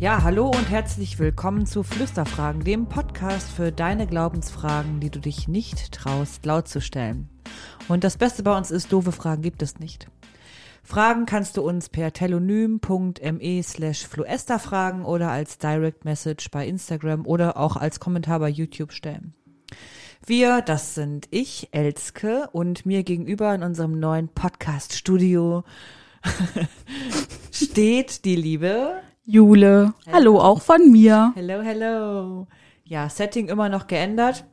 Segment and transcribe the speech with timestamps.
[0.00, 5.46] Ja, hallo und herzlich willkommen zu Flüsterfragen, dem Podcast für deine Glaubensfragen, die du dich
[5.46, 7.28] nicht traust, laut zu stellen.
[7.90, 10.06] Und das Beste bei uns ist, doofe Fragen gibt es nicht.
[10.84, 17.26] Fragen kannst du uns per telonym.me slash fluester fragen oder als Direct Message bei Instagram
[17.26, 19.34] oder auch als Kommentar bei YouTube stellen.
[20.24, 25.64] Wir, das sind ich, Elske, und mir gegenüber in unserem neuen Podcast-Studio
[27.50, 29.94] steht die liebe Jule.
[30.06, 30.14] Hallo.
[30.14, 31.32] Hallo auch von mir.
[31.34, 32.46] Hello, hello.
[32.84, 34.44] Ja, Setting immer noch geändert.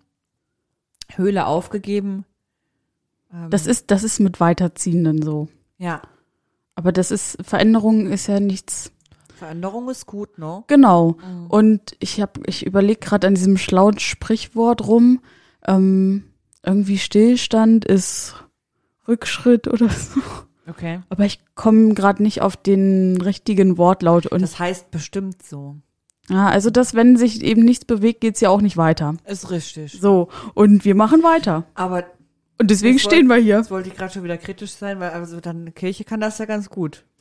[1.16, 2.26] Höhle aufgegeben.
[3.44, 5.48] Ähm, Das ist, das ist mit Weiterziehenden so.
[5.78, 6.02] ja,
[6.76, 8.92] Aber das ist, Veränderung ist ja nichts.
[9.36, 10.64] Veränderung ist gut, ne?
[10.68, 11.18] Genau.
[11.24, 11.48] Mhm.
[11.48, 15.22] Und ich habe, ich überlege gerade an diesem schlauen Sprichwort rum.
[15.68, 16.24] Ähm,
[16.64, 18.36] irgendwie Stillstand ist
[19.08, 20.22] Rückschritt oder so.
[20.70, 21.02] Okay.
[21.10, 24.26] Aber ich komme gerade nicht auf den richtigen Wortlaut.
[24.28, 25.78] Und Das heißt bestimmt so.
[26.30, 29.16] ja, also das, wenn sich eben nichts bewegt, geht's ja auch nicht weiter.
[29.26, 29.98] Ist richtig.
[30.02, 30.28] So.
[30.56, 31.64] Und wir machen weiter.
[31.76, 32.04] Aber
[32.60, 33.58] Und deswegen Das wollt- stehen wir hier.
[33.58, 36.38] jetzt wollte ich gerade schon wieder kritisch sein, weil also dann eine Kirche kann das
[36.40, 37.04] ja ganz gut.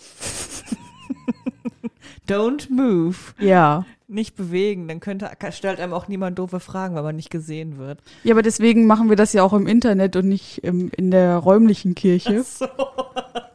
[2.28, 3.16] Don't move.
[3.38, 3.84] Ja.
[4.08, 8.00] Nicht bewegen, dann könnte, stellt einem auch niemand doofe Fragen, weil man nicht gesehen wird.
[8.24, 11.36] Ja, aber deswegen machen wir das ja auch im Internet und nicht im, in der
[11.36, 12.42] räumlichen Kirche.
[12.42, 12.66] So.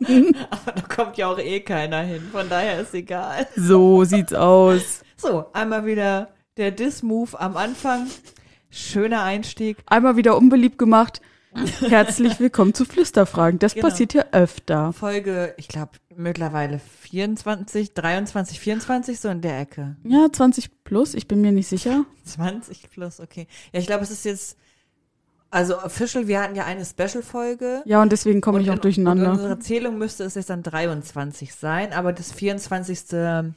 [0.02, 3.48] Aber da kommt ja auch eh keiner hin, von daher ist egal.
[3.56, 5.04] So sieht's aus.
[5.16, 8.08] So, einmal wieder der Diss-Move am Anfang.
[8.72, 9.78] Schöner Einstieg.
[9.86, 11.22] Einmal wieder unbeliebt gemacht.
[11.54, 13.60] Herzlich willkommen zu Flüsterfragen.
[13.60, 13.88] Das Genau.
[13.90, 14.94] passiert ja öfter.
[14.94, 19.98] Folge, ich glaube, mittlerweile 24, 23, 24, so in der Ecke.
[20.04, 22.06] Ja, 20 plus, ich bin mir nicht sicher.
[22.24, 23.48] 20 plus, okay.
[23.74, 24.58] Ja, ich glaube, es ist jetzt,
[25.50, 27.82] also official, wir hatten ja eine Special-Folge.
[27.86, 29.32] Ja, und deswegen komme ich auch in- durcheinander.
[29.32, 33.54] unsere Zählung müsste es jetzt dann 23 sein, aber das 24.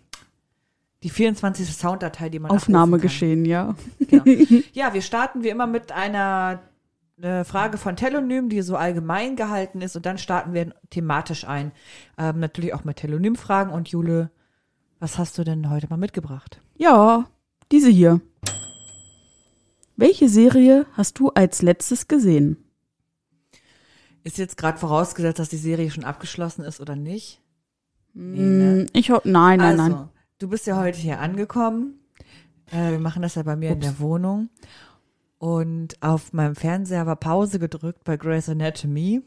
[1.05, 1.69] Die 24.
[1.77, 3.77] Sounddatei, die man Aufnahme geschehen, ja.
[4.09, 4.25] Genau.
[4.73, 6.61] Ja, wir starten wie immer mit einer
[7.21, 11.73] äh, Frage von Telonym, die so allgemein gehalten ist und dann starten wir thematisch ein.
[12.19, 14.31] Ähm, natürlich auch mit Telonym-Fragen und Jule,
[14.99, 16.61] was hast du denn heute mal mitgebracht?
[16.77, 17.27] Ja,
[17.71, 18.21] diese hier.
[19.97, 22.57] Welche Serie hast du als letztes gesehen?
[24.25, 27.41] Ist jetzt gerade vorausgesetzt, dass die Serie schon abgeschlossen ist oder nicht?
[28.15, 28.81] Nee, ne?
[28.81, 30.09] Hm, Ich ho nein, nein, also, nein.
[30.39, 32.01] du bist ja heute hier angekommen.
[32.73, 34.49] Äh, wir machen das ja bei mir in der Wohnung.
[35.45, 39.21] Und auf meinem Fernseher war Pause gedrückt bei Grey's Anatomy,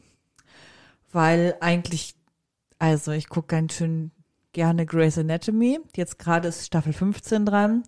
[1.12, 2.16] weil eigentlich,
[2.80, 4.10] also ich gucke ganz schön
[4.52, 5.78] gerne Grey's Anatomy.
[5.94, 7.84] Jetzt gerade ist Staffel 15 dran.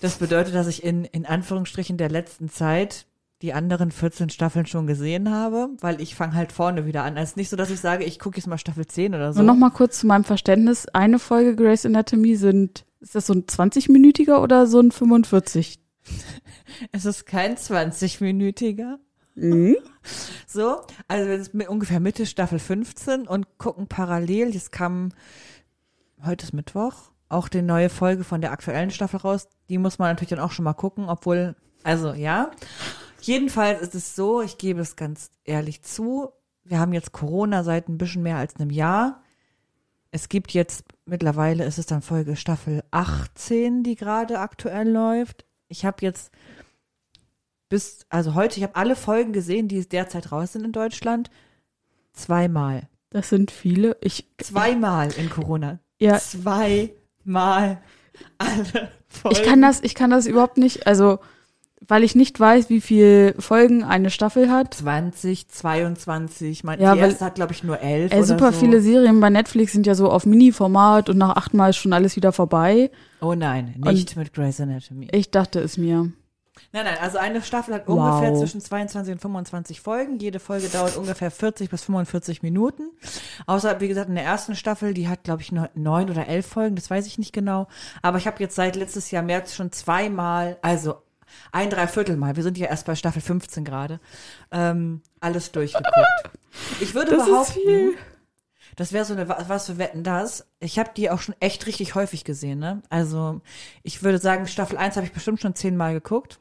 [0.00, 3.04] Das bedeutet, dass ich in, in Anführungsstrichen der letzten Zeit
[3.42, 7.18] die anderen 14 Staffeln schon gesehen habe, weil ich fange halt vorne wieder an.
[7.18, 9.42] Ist nicht so, dass ich sage, ich gucke jetzt mal Staffel 10 oder so.
[9.42, 10.86] Nur noch kurz zu meinem Verständnis.
[10.94, 15.80] Eine Folge Grey's Anatomy sind, ist das so ein 20-minütiger oder so ein 45?
[16.92, 18.98] Es ist kein 20-minütiger.
[19.34, 19.76] Mhm.
[20.48, 25.10] So, also wir sind ungefähr Mitte Staffel 15 und gucken parallel, jetzt kam,
[26.24, 29.48] heute ist Mittwoch, auch die neue Folge von der aktuellen Staffel raus.
[29.68, 32.52] Die muss man natürlich dann auch schon mal gucken, obwohl, also ja.
[33.20, 36.30] Jedenfalls ist es so, ich gebe es ganz ehrlich zu,
[36.62, 39.22] wir haben jetzt Corona seit ein bisschen mehr als einem Jahr.
[40.10, 45.44] Es gibt jetzt, mittlerweile ist es dann Folge Staffel 18, die gerade aktuell läuft.
[45.68, 46.30] Ich habe jetzt
[47.68, 51.30] bis, also heute, ich habe alle Folgen gesehen, die derzeit raus sind in Deutschland.
[52.12, 52.88] Zweimal.
[53.10, 53.96] Das sind viele.
[54.00, 55.80] Ich, Zweimal in Corona.
[55.98, 57.82] ja, Zweimal
[58.38, 59.36] alle Folgen.
[59.36, 61.18] ich kann das, ich kann das überhaupt nicht, also,
[61.86, 64.74] weil ich nicht weiß, wie viel Folgen eine Staffel hat.
[64.74, 68.60] 20, 22, mein, Ja, erste hat, glaube ich, nur elf Ey, super so.
[68.60, 72.16] viele Serien bei Netflix sind ja so auf Mini-Format und nach achtmal ist schon alles
[72.16, 72.90] wieder vorbei.
[73.20, 75.08] Oh nein, nicht mit Grey's Anatomy.
[75.12, 76.12] Ich dachte es mir.
[76.72, 77.98] Nein, nein, also eine Staffel hat Wow.
[77.98, 80.18] ungefähr zwischen 22 und 25 Folgen.
[80.18, 82.84] Jede Folge dauert ungefähr 40 bis 45 Minuten.
[83.46, 86.74] Außer, wie gesagt, in der ersten Staffel, die hat, glaube ich, neun oder elf Folgen,
[86.74, 87.68] das weiß ich nicht genau.
[88.00, 90.94] Aber ich habe jetzt seit letztes Jahr März schon zweimal, also
[91.52, 94.00] ein Dreiviertel Mal, wir sind ja erst bei Staffel 15 gerade,
[94.50, 95.96] ähm, alles durchgeguckt.
[96.80, 97.90] Ich würde Das behaupten,
[98.76, 100.46] das wäre so eine, wa- was für Wetten das.
[100.60, 102.82] Ich habe die auch schon echt richtig häufig gesehen, ne?
[102.90, 103.40] Also
[103.82, 106.38] ich würde sagen, Staffel 1 habe ich bestimmt schon zehnmal geguckt.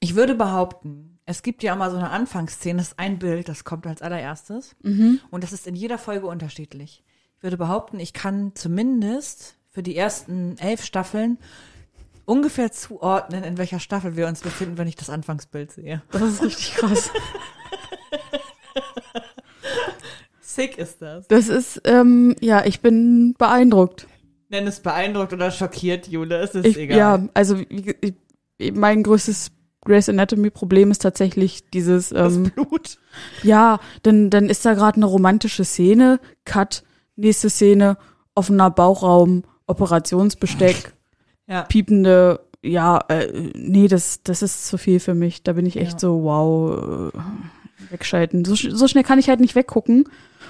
[0.00, 3.64] Ich würde behaupten, Es gibt ja immer so eine Anfangsszene, das ist ein Bild, das
[3.64, 4.76] kommt als allererstes.
[4.82, 5.18] Mhm.
[5.30, 7.02] Und das ist in jeder Folge unterschiedlich.
[7.36, 11.38] Ich würde behaupten, ich kann zumindest für die ersten elf Staffeln
[12.26, 16.02] ungefähr zuordnen, in welcher Staffel wir uns befinden, wenn ich das Anfangsbild sehe.
[16.12, 17.10] Das ist richtig krass.
[20.40, 21.28] Sick ist das.
[21.28, 24.06] Das ist, ähm, ja, ich bin beeindruckt.
[24.48, 26.96] Nenn es beeindruckt oder schockiert, Jule, es ist Ich, egal.
[26.98, 28.14] ja, also ich,
[28.72, 29.50] mein größtes
[29.84, 32.98] Grey's Anatomy Problem ist tatsächlich dieses, Das ähm, Blut.
[33.42, 36.84] ja, dann, dann ist da gerade eine romantische Szene, Cut,
[37.16, 37.98] nächste Szene,
[38.34, 40.92] offener Bauchraum, Operationsbesteck,
[41.46, 41.62] Ja.
[41.62, 45.42] piepende, ja, äh, nee, das, das ist zu viel für mich.
[45.42, 45.98] Da bin ich echt Ja.
[45.98, 48.44] so, wow, äh, wegschalten.
[48.44, 50.08] So, so schnell kann ich halt nicht weggucken.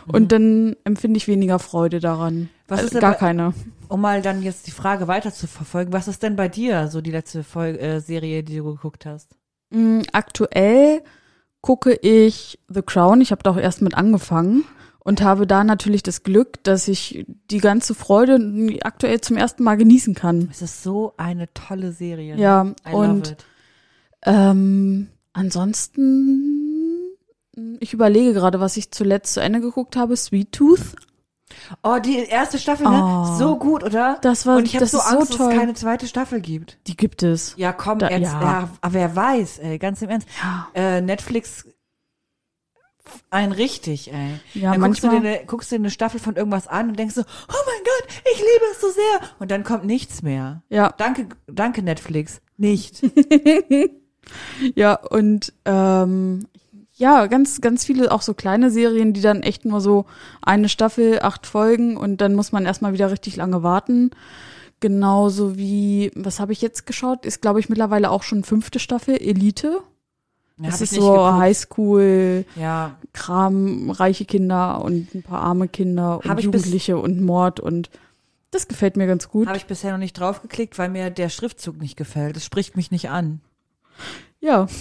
[0.08, 2.34] Und dann empfinde ich weniger Freude daran.
[2.34, 2.48] Mhm.
[2.69, 3.52] Was Äh, ist denn gar bei- keine.
[3.88, 7.00] Um mal dann jetzt die Frage weiter zu verfolgen, was ist denn bei dir so
[7.00, 9.37] die letzte Folge, äh, Serie, die du geguckt hast?
[9.70, 11.02] Mm, Aktuell
[11.60, 13.20] gucke ich The Crown.
[13.20, 14.64] Ich habe da auch erst mit angefangen
[15.06, 18.41] und habe da natürlich das Glück, dass ich die ganze Freude
[18.82, 20.49] aktuell zum ersten Mal genießen kann.
[20.50, 22.35] Es ist so eine tolle Serie.
[22.35, 22.43] ne?
[22.43, 23.37] Ja, I und
[24.25, 27.12] ähm, ansonsten,
[27.81, 30.17] ich überlege gerade, was ich zuletzt zu Ende geguckt habe.
[30.17, 30.81] Sweet Tooth.
[31.85, 33.00] Oh, die erste Staffel, ne?
[33.29, 33.38] Oh.
[33.38, 34.19] So gut, oder?
[34.23, 36.79] Das war, Und ich habe das so Angst, so dass es keine zweite Staffel gibt.
[36.88, 37.55] die gibt es.
[37.56, 38.41] Ja, komm, Da- jetzt, ja.
[38.43, 38.70] ja.
[38.81, 40.26] aber wer weiß, ey, ganz im Ernst.
[40.43, 41.64] Ja, Äh, Netflix
[43.31, 44.41] ein richtig, ey.
[44.55, 45.35] ja dann guckst du, dir manchmal.
[45.35, 48.23] eine, guckst du dir eine Staffel von irgendwas an und denkst so, oh mein Gott,
[48.32, 49.31] ich liebe es so sehr.
[49.38, 50.62] Und dann kommt nichts mehr.
[50.69, 52.41] Ja, Danke, danke Netflix.
[52.56, 53.03] Nicht.
[54.75, 56.47] Ja, und ähm,
[56.94, 60.06] ja, ganz, ganz viele auch so kleine Serien, die dann echt nur so
[60.43, 64.11] eine Staffel, acht Folgen und dann muss man erstmal wieder richtig lange warten.
[64.81, 67.25] Genauso wie, was habe ich jetzt geschaut?
[67.25, 69.81] Ist, glaube ich, mittlerweile auch schon fünfte Staffel, Elite.
[70.58, 71.32] Ja, das ist so geguckt.
[71.35, 77.91] Highschool, Ja, Kram, reiche Kinder und ein paar arme Kinder und Jugendliche und Mord und
[78.50, 79.49] das gefällt mir ganz gut.
[79.49, 82.37] habe ich bisher noch nicht draufgeklickt, weil mir der Schriftzug nicht gefällt.
[82.37, 83.41] Das spricht mich nicht an.
[84.41, 84.67] Ja,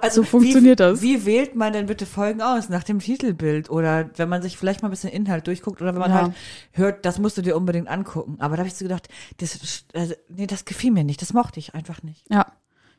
[0.00, 1.02] Also, so funktioniert wie, das.
[1.02, 2.68] Wie wählt man denn bitte Folgen aus?
[2.68, 6.00] Nach dem Titelbild oder wenn man sich vielleicht mal ein bisschen Inhalt durchguckt oder wenn
[6.00, 6.22] man Ja.
[6.22, 6.32] halt
[6.72, 8.36] hört, das musst du dir unbedingt angucken.
[8.40, 11.22] Aber da habe ich so gedacht, das, also, nee, das gefiel mir nicht.
[11.22, 12.24] Das mochte ich einfach nicht.
[12.28, 12.46] Ja.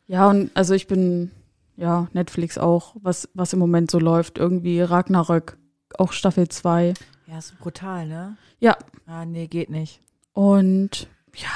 [0.07, 1.31] Ja, und also ich bin,
[1.78, 4.38] ja, Netflix auch, was, was im Moment so läuft.
[4.38, 5.58] Irgendwie Ragnarök,
[5.98, 6.94] auch Staffel 2.
[7.28, 8.38] Ja, ist brutal, ne?
[8.60, 8.78] Ja.
[9.06, 10.00] Ah, nee, geht nicht.
[10.34, 11.48] Und ja,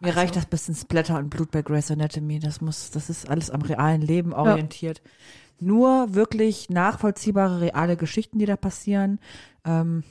[0.00, 2.38] Mir Also- reicht das bisschen Splatter und Blut bei Grey's Anatomy.
[2.38, 5.00] Das muss, das ist alles am realen Leben orientiert.
[5.60, 9.18] Nur wirklich nachvollziehbare, reale Geschichten, die da passieren.
[9.64, 10.02] Ähm,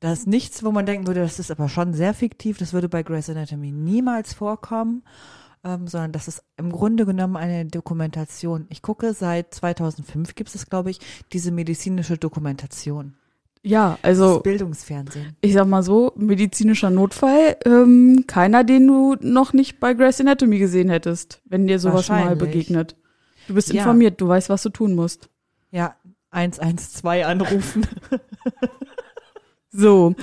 [0.00, 2.58] das ist nichts, wo man denken würde, das ist aber schon sehr fiktiv.
[2.58, 5.02] Das würde bei Grey's Anatomy niemals vorkommen.
[5.64, 8.66] Ähm, sondern das ist im Grunde genommen eine Dokumentation.
[8.68, 11.00] Ich gucke seit 2005 gibt es, glaube ich,
[11.32, 13.14] diese medizinische Dokumentation.
[13.62, 15.36] ja, Das also ist Bildungsfernsehen.
[15.40, 20.58] ich sag mal so, medizinischer Notfall, ähm, keiner, den du noch nicht bei Grey's Anatomy
[20.58, 22.94] gesehen hättest, wenn dir sowas mal begegnet.
[23.48, 23.80] Du bist Ja.
[23.82, 25.30] informiert, du weißt, was du tun musst.
[25.70, 25.96] Ja,
[26.30, 27.86] 112 anrufen.
[29.76, 30.14] So,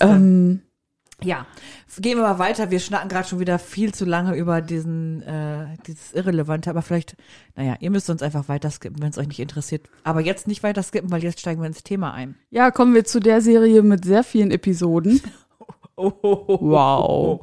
[0.00, 0.60] ähm,
[1.22, 1.46] Ja,
[1.98, 2.70] gehen wir mal weiter.
[2.70, 7.16] Wir schnacken gerade schon wieder viel zu lange über diesen, äh, dieses Irrelevante, aber vielleicht,
[7.56, 9.88] naja, ihr müsst uns einfach weiter skippen, wenn es euch nicht interessiert.
[10.04, 12.36] Aber jetzt nicht weiter skippen, weil jetzt steigen wir ins Thema ein.
[12.50, 15.20] ja, kommen wir zu der Serie mit sehr vielen Episoden.
[16.02, 16.12] Oh,
[16.60, 17.40] Wow.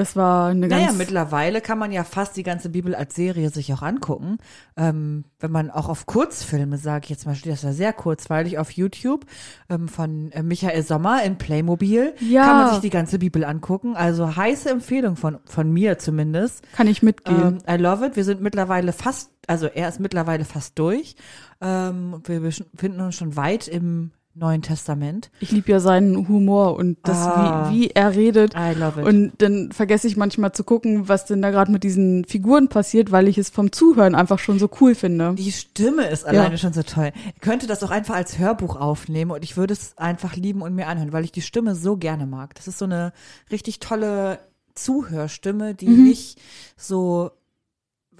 [0.00, 3.50] Das war eine ganz Naja, mittlerweile kann man ja fast die ganze Bibel als Serie
[3.50, 4.38] sich auch angucken.
[4.74, 8.70] Ähm, wenn man auch auf Kurzfilme, sage ich jetzt mal, das ja sehr kurzweilig auf
[8.70, 9.26] YouTube
[9.68, 12.14] ähm, von äh, Michael Sommer in Playmobil.
[12.20, 12.46] Ja.
[12.46, 13.94] Kann man sich die ganze Bibel angucken.
[13.94, 16.64] Also heiße Empfehlung von, von mir zumindest.
[16.72, 17.60] kann ich mitgehen.
[17.66, 18.16] Ähm, I love it.
[18.16, 21.14] Wir sind mittlerweile fast, also er ist mittlerweile fast durch.
[21.60, 25.30] Ähm, wir befinden uns schon weit im Neuen Testament.
[25.40, 27.68] Ich liebe ja seinen Humor und das, Ah.
[27.70, 28.54] wie, wie er redet.
[28.54, 29.06] I love it.
[29.06, 33.10] Und dann vergesse ich manchmal zu gucken, was denn da gerade mit diesen Figuren passiert,
[33.10, 35.34] weil ich es vom Zuhören einfach schon so cool finde.
[35.34, 37.10] die Stimme ist alleine schon so toll.
[37.34, 40.74] Ich könnte das auch einfach als Hörbuch aufnehmen und ich würde es einfach lieben und
[40.74, 42.54] mir anhören, weil ich die Stimme so gerne mag.
[42.54, 43.12] Das ist so eine
[43.50, 44.38] richtig tolle
[44.74, 46.40] Zuhörstimme, die nicht
[46.76, 47.30] so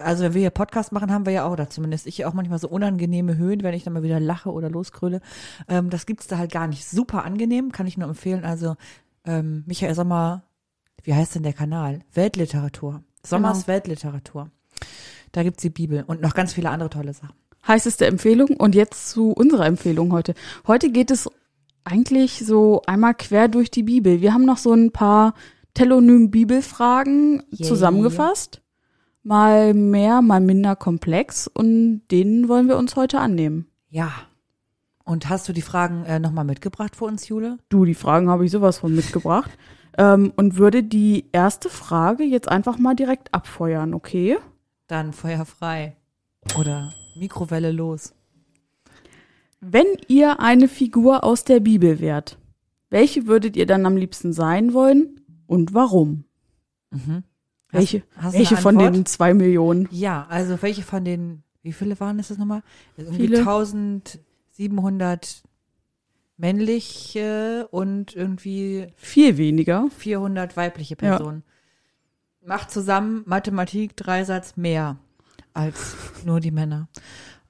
[0.00, 2.59] also wenn wir hier Podcast machen, haben wir ja auch, oder zumindest ich auch manchmal
[2.59, 5.21] so unangenehme Höhen, wenn ich dann mal wieder lache oder loskröle.
[5.69, 6.87] Ähm, das gibt's da halt gar nicht.
[6.88, 8.45] Super angenehm, kann ich nur empfehlen.
[8.45, 8.76] Also
[9.25, 10.42] ähm, Michael Sommer,
[11.02, 12.00] wie heißt denn der Kanal?
[12.12, 13.02] Weltliteratur.
[13.25, 13.69] Sommers Genau.
[13.69, 14.50] Weltliteratur.
[15.33, 17.35] Da gibt's die Bibel und noch ganz viele andere tolle Sachen.
[17.66, 20.35] Heißeste Empfehlung und jetzt zu unserer Empfehlung heute.
[20.66, 21.28] Heute geht es
[21.85, 24.21] eigentlich so einmal quer durch die Bibel.
[24.23, 25.35] Wir haben noch so ein paar
[25.75, 27.69] Telonym-Bibelfragen Yay.
[27.69, 28.60] zusammengefasst
[29.22, 33.66] mal mehr, mal minder komplex und denen wollen wir uns heute annehmen.
[33.88, 34.12] Ja.
[35.04, 37.58] Und hast du die Fragen äh, nochmal mitgebracht für uns, Jule?
[37.68, 39.50] Du, die Fragen habe ich sowas von mitgebracht.
[39.98, 44.38] ähm, und würde die erste Frage jetzt einfach mal direkt abfeuern, okay?
[44.86, 45.96] Dann Feuer frei.
[46.58, 48.14] Oder Mikrowelle los.
[49.60, 52.38] Wenn ihr eine Figur aus der Bibel wärt,
[52.88, 56.24] welche würdet ihr dann am liebsten sein wollen und warum?
[56.90, 57.24] Mhm.
[57.72, 59.88] Welche, hast welche von den zwei Millionen?
[59.90, 62.62] Ja, also welche von den, wie viele waren es das nochmal?
[62.96, 63.38] Irgendwie Viele.
[63.38, 65.42] 1700
[66.36, 69.88] männliche und irgendwie Viel weniger.
[69.98, 71.16] 400 weibliche Ja.
[71.16, 71.42] Personen.
[72.44, 74.96] Macht zusammen Mathematik Dreisatz mehr
[75.52, 76.88] als nur die Männer.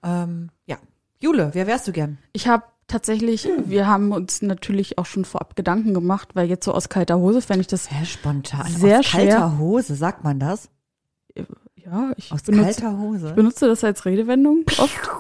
[0.02, 0.78] Ähm, ja.
[1.20, 2.18] Jule, wer wärst du gern?
[2.32, 6.72] Ich habe tatsächlich, wir haben uns natürlich auch schon vorab Gedanken gemacht, weil jetzt so
[6.72, 8.66] aus kalter Hose fände ich das, Sehr spontan.
[8.66, 9.58] Sehr Aus kalter schwer.
[9.58, 10.68] Hose, sagt man das?
[11.76, 13.28] ja, ich Aus benutze, kalter Hose.
[13.28, 14.94] ich benutze das als Redewendung oft.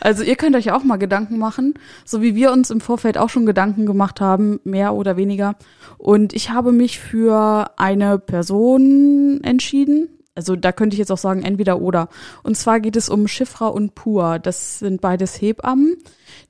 [0.00, 1.74] Also ihr könnt euch auch mal Gedanken machen,
[2.06, 5.56] so wie wir uns im Vorfeld auch schon Gedanken gemacht haben, mehr oder weniger.
[5.98, 10.08] Und ich habe mich für eine Person entschieden.
[10.40, 12.08] Also da könnte ich jetzt auch sagen, entweder oder.
[12.42, 14.38] Und zwar geht es um Schifra und Pur.
[14.38, 15.96] Das sind beides Hebammen,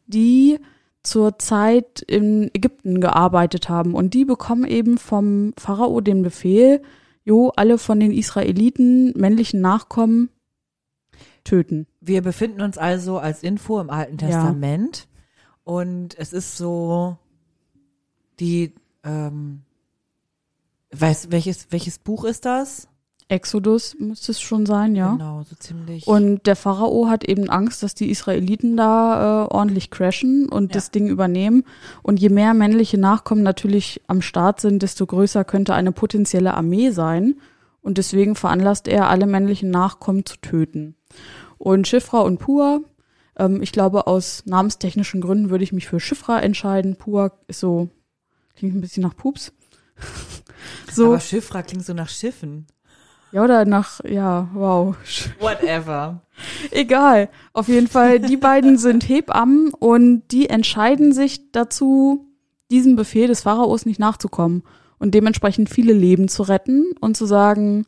[0.06, 0.58] die
[1.02, 3.94] zur Zeit in Ägypten gearbeitet haben.
[3.94, 6.82] Und die bekommen eben vom Pharao den Befehl,
[7.24, 10.30] jo, alle von den Israeliten, männlichen Nachkommen,
[11.44, 11.86] töten.
[12.00, 14.28] Wir befinden uns also als Info im Alten Ja.
[14.28, 15.08] Testament
[15.64, 17.16] und es ist so
[18.38, 19.62] die ähm,
[20.92, 22.88] weiß welches welches Buch ist das?
[23.30, 25.12] Exodus müsste es schon sein, ja.
[25.12, 26.06] Genau, so ziemlich.
[26.06, 30.74] Und der Pharao hat eben Angst, dass die Israeliten da äh, ordentlich crashen und Ja.
[30.74, 31.64] das Ding übernehmen.
[32.02, 36.90] Und je mehr männliche Nachkommen natürlich am Start sind, desto größer könnte eine potenzielle Armee
[36.90, 37.36] sein.
[37.82, 40.96] Und deswegen veranlasst er, alle männlichen Nachkommen zu töten.
[41.56, 42.80] Und Schifra und Pua,
[43.36, 46.96] ähm, ich glaube, aus namenstechnischen Gründen würde ich mich für Schifra entscheiden.
[46.96, 47.88] Pua ist so,
[48.56, 49.52] klingt ein bisschen nach Pups.
[50.92, 52.66] so, Aber Schiffra klingt so nach Schiffen.
[53.32, 54.96] Ja, oder nach, ja, wow.
[55.38, 56.20] Whatever.
[56.70, 57.28] Egal.
[57.52, 62.26] Auf jeden Fall, die beiden sind Hebammen und die entscheiden sich dazu,
[62.70, 64.62] diesem Befehl des Pharaos nicht nachzukommen
[64.98, 67.84] und dementsprechend viele Leben zu retten und zu sagen,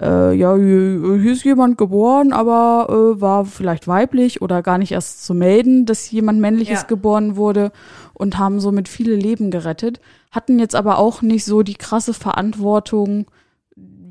[0.00, 4.92] äh, ja, hier hier ist jemand geboren, aber äh, war vielleicht weiblich oder gar nicht
[4.92, 6.86] erst zu melden, dass jemand männliches Ja.
[6.86, 7.70] geboren wurde
[8.14, 10.00] und haben somit viele Leben gerettet,
[10.30, 13.26] hatten jetzt aber auch nicht so die krasse Verantwortung,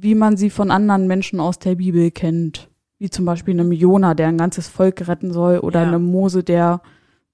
[0.02, 2.70] wie man sie von anderen Menschen aus der Bibel kennt.
[2.98, 5.88] Wie zum Beispiel einem Jona, der ein ganzes Volk retten soll, oder Ja.
[5.88, 6.82] einem Mose, der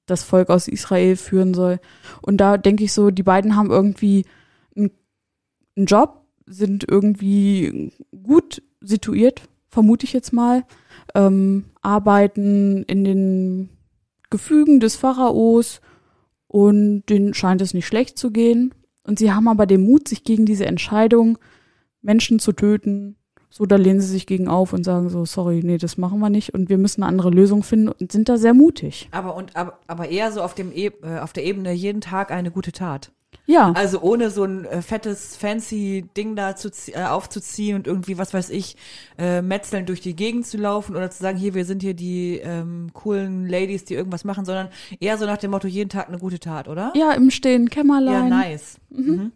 [0.06, 1.80] das Volk aus Israel führen soll.
[2.22, 4.26] Und da denke ich so, die beiden haben irgendwie
[4.76, 4.92] einen,
[5.78, 7.92] einen Job, sind irgendwie
[8.24, 10.64] gut situiert, vermute ich jetzt mal,
[11.16, 13.70] ähm, arbeiten in den
[14.30, 15.80] Gefügen des Pharaos
[16.48, 18.74] und denen scheint es nicht schlecht zu gehen.
[19.04, 21.38] Und sie haben aber den Mut, sich gegen diese Entscheidung,
[22.08, 23.16] Menschen zu töten,
[23.50, 26.30] so, da lehnen sie sich gegen auf und sagen so, sorry, nee, das machen wir
[26.30, 29.08] nicht und wir müssen eine andere Lösung finden und sind da sehr mutig.
[29.12, 32.52] Aber und aber, aber eher so auf dem e auf der Ebene jeden Tag eine
[32.52, 33.12] gute Tat.
[33.46, 38.18] Ja, Also ohne so ein äh, fettes fancy Ding da zu äh, aufzuziehen und irgendwie
[38.18, 38.76] was weiß ich
[39.18, 42.42] äh, metzeln durch die Gegend zu laufen oder zu sagen, hier wir sind hier die
[42.44, 44.68] ähm, coolen Ladies, die irgendwas machen, sondern
[45.00, 46.92] eher so nach dem Motto jeden Tag eine gute Tat, oder?
[46.96, 48.30] ja, im stillen Ja, Kämmerlein.
[48.30, 48.78] nice.
[48.90, 49.32] Mhm.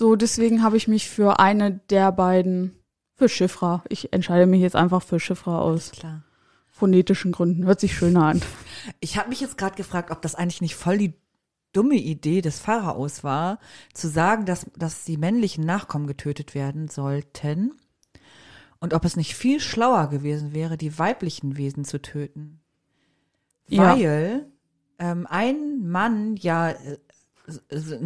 [0.00, 2.74] So, deswegen habe ich mich für eine der beiden,
[3.16, 3.84] für Schiffra.
[3.90, 6.22] Ich entscheide mich jetzt einfach für Schiffra aus Klar.
[6.70, 7.66] phonetischen Gründen.
[7.66, 8.42] Hört sich schöner an.
[9.00, 11.12] Ich habe mich jetzt gerade gefragt, ob das eigentlich nicht voll die
[11.74, 13.58] dumme Idee des Pharaos war,
[13.92, 17.74] zu sagen, dass, dass die männlichen Nachkommen getötet werden sollten
[18.78, 22.62] und ob es nicht viel schlauer gewesen wäre, die weiblichen Wesen zu töten.
[23.68, 23.82] Ja.
[23.82, 24.50] Weil
[24.98, 26.96] ähm, ein Mann ja äh,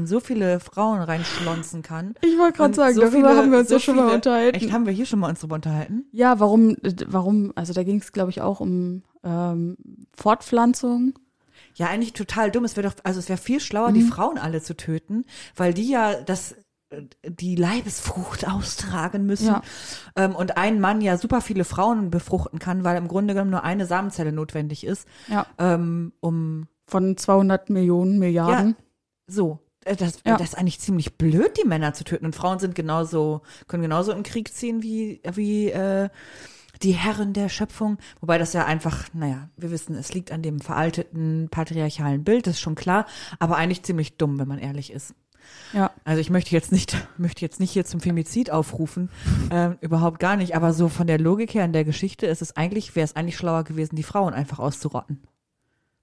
[0.05, 2.15] so viele Frauen reinschlonzen kann.
[2.23, 4.15] Ich wollte gerade sagen, so darüber viele- haben wir uns so ja schon mal viele-
[4.17, 4.57] unterhalten.
[4.57, 6.05] Echt, haben wir hier schon mal uns drüber unterhalten?
[6.13, 9.77] Ja, warum, warum, also da ging es, glaube ich, auch um ähm,
[10.17, 11.15] Fortpflanzung.
[11.77, 12.65] Ja, eigentlich total dumm.
[12.65, 13.95] Es wäre doch, also es wäre viel schlauer, Mhm.
[13.95, 15.25] die Frauen alle zu töten,
[15.57, 16.55] weil die ja das
[17.27, 19.63] die Leibesfrucht austragen müssen Ja.
[20.15, 23.65] ähm, und ein Mann ja super viele Frauen befruchten kann, weil im Grunde genommen nur
[23.65, 25.47] eine Samenzelle notwendig ist, Ja.
[25.59, 28.77] ähm, um Von 200 Millionen Milliarden.
[29.27, 30.37] So äh, das, Ja.
[30.37, 34.13] das ist eigentlich ziemlich blöd, die Männer zu töten und Frauen sind genauso können genauso
[34.13, 36.09] im Krieg ziehen wie wie äh,
[36.83, 40.61] die Herren der Schöpfung, wobei das ja einfach, naja, wir wissen, es liegt an dem
[40.61, 43.07] veralteten patriarchalen Bild, das ist schon klar,
[43.39, 45.15] aber eigentlich ziemlich dumm, wenn man ehrlich ist.
[45.73, 45.91] Ja.
[46.05, 49.11] Also ich möchte jetzt nicht, möchte jetzt nicht hier zum Femizid aufrufen,
[49.51, 50.57] ähm, überhaupt gar nicht.
[50.57, 53.37] Aber so von der Logik her in der Geschichte ist es eigentlich, wäre es eigentlich
[53.37, 55.23] schlauer gewesen, die Frauen einfach auszurotten.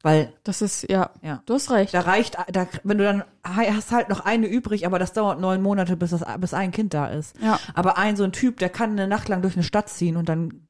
[0.03, 1.43] Weil Das ist, ja, Ja.
[1.45, 1.93] du hast recht.
[1.93, 5.61] da reicht, da, wenn du dann hast halt noch eine übrig, aber das dauert neun
[5.61, 7.35] Monate, bis das, bis ein Kind da ist.
[7.39, 7.59] Ja.
[7.75, 10.27] Aber ein so ein Typ, der kann eine Nacht lang durch eine Stadt ziehen und
[10.29, 10.67] dann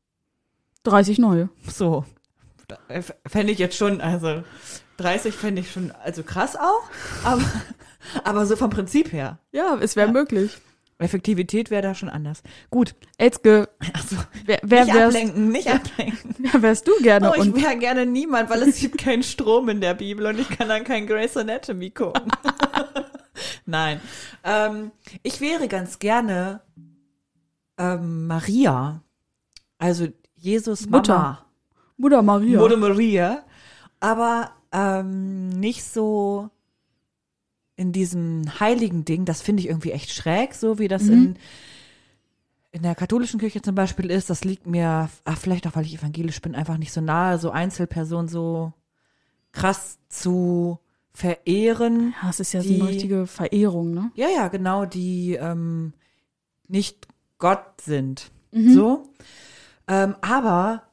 [0.84, 1.50] 30 neue.
[1.68, 2.06] so.
[3.28, 4.44] Fände ich jetzt schon, also
[4.98, 6.84] 30 fände ich schon, also krass auch,
[7.24, 7.42] aber,
[8.24, 9.40] aber so vom Prinzip her.
[9.52, 10.58] Ja, es wäre möglich.
[11.02, 12.44] Effektivität wäre da schon anders.
[12.70, 12.96] Gut.
[13.18, 16.36] Elske, Also, wer, wer, nicht wärst, ablenken, nicht ablenken.
[16.52, 17.32] wer wärst du gerne?
[17.32, 20.50] Oh, ich wäre gerne niemand, weil es gibt keinen Strom in der Bibel und ich
[20.50, 22.32] kann dann kein Grey's Anatomy gucken.
[23.66, 24.02] Nein.
[24.44, 24.92] Ähm,
[25.24, 26.62] ich wäre ganz gerne
[27.78, 29.02] ähm, Maria.
[29.78, 31.14] Also Jesus Mutter.
[31.14, 31.46] Mama.
[31.98, 32.60] Mutter Maria.
[32.60, 33.44] Mutter Maria.
[34.00, 36.50] Aber ähm, nicht so
[37.82, 39.26] in diesem heiligen Ding.
[39.26, 41.36] Das finde ich irgendwie echt schräg, so wie das in
[42.74, 45.96] in der katholischen Kirche zum Beispiel ist, das liegt mir, ach, vielleicht auch, weil ich
[45.98, 48.72] evangelisch bin, einfach nicht so nahe, so Einzelpersonen so
[49.52, 50.80] krass zu
[51.14, 52.14] verehren.
[52.24, 54.12] ja, es ist ja so Die- eine richtige Verehrung, ne?
[54.16, 55.92] Ja, ja, genau, die ähm,
[56.70, 57.08] nicht
[57.40, 58.32] Gott sind.
[58.54, 58.74] Mhm.
[58.74, 59.10] So.
[59.90, 60.84] Ähm, aber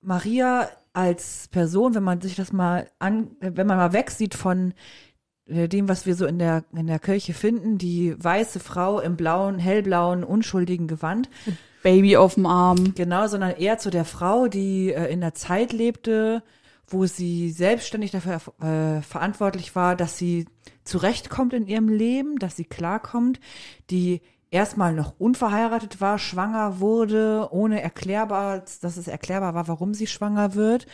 [0.00, 4.74] Maria als Person, wenn man sich das mal an, wenn man mal wegsieht von
[5.48, 9.58] dem, was wir so in der, in der Kirche finden, die weiße Frau im blauen,
[9.58, 11.28] hellblauen, unschuldigen Gewand,
[11.82, 12.94] Baby auf dem Arm.
[12.94, 16.42] Genau, sondern eher zu der Frau, die äh, in der Zeit lebte,
[16.86, 20.46] wo sie selbstständig dafür äh, verantwortlich war, dass sie
[20.84, 23.40] zurechtkommt in ihrem Leben, dass sie klarkommt,
[23.90, 30.06] die erstmal noch unverheiratet war, schwanger wurde, ohne erklärbar, dass es erklärbar war, warum sie
[30.06, 30.86] schwanger wird,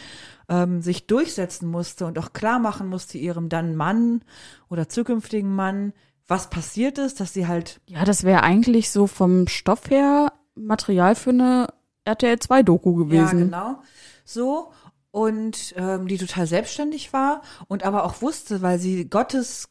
[0.49, 4.23] ähm, sich durchsetzen musste und auch klar machen musste ihrem dann Mann
[4.69, 5.93] oder zukünftigen Mann,
[6.27, 11.15] was passiert ist, dass sie halt Ja, das wäre eigentlich so vom Stoff her Material
[11.15, 11.69] für eine
[12.05, 13.39] RTL 2 Doku gewesen.
[13.39, 13.83] Ja, genau.
[14.25, 14.73] So.
[15.11, 19.69] Und ähm, die total selbstständig war und aber auch wusste, weil sie Gottes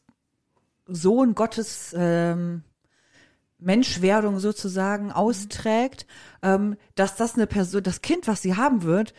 [0.88, 2.63] Sohn, Gottes ähm,
[3.63, 6.06] Menschwerdung sozusagen austrägt,
[6.41, 9.13] ähm, dass das eine Person, das Kind, was sie haben wird,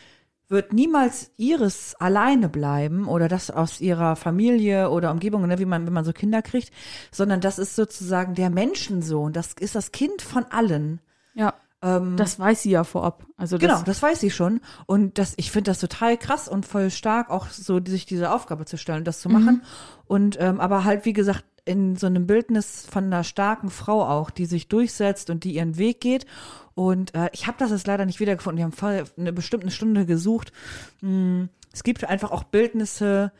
[0.49, 5.87] wird niemals ihres alleine bleiben oder das aus ihrer Familie oder Umgebung, ne, wie man,
[5.87, 6.71] wenn man so Kinder kriegt,
[7.11, 11.01] sondern das ist sozusagen der Menschensohn, das ist das Kind von allen.
[11.35, 11.55] Ja.
[11.83, 13.27] Ähm, Das weiß sie ja vorab.
[13.37, 14.61] Also das, Genau, das weiß ich schon.
[14.87, 18.65] Und das, ich finde das total krass und voll stark, auch so sich diese Aufgabe
[18.67, 19.63] zu stellen, das zu machen.
[20.07, 24.31] Und ähm, aber halt, wie gesagt, in so einem Bildnis von einer starken Frau auch,
[24.31, 26.27] die sich durchsetzt und die ihren Weg geht.
[26.75, 28.59] Und äh, ich habe das jetzt leider nicht wiedergefunden.
[28.59, 30.53] Wir haben voll eine bestimmte Stunde gesucht.
[31.01, 33.33] Hm, es gibt einfach auch Bildnisse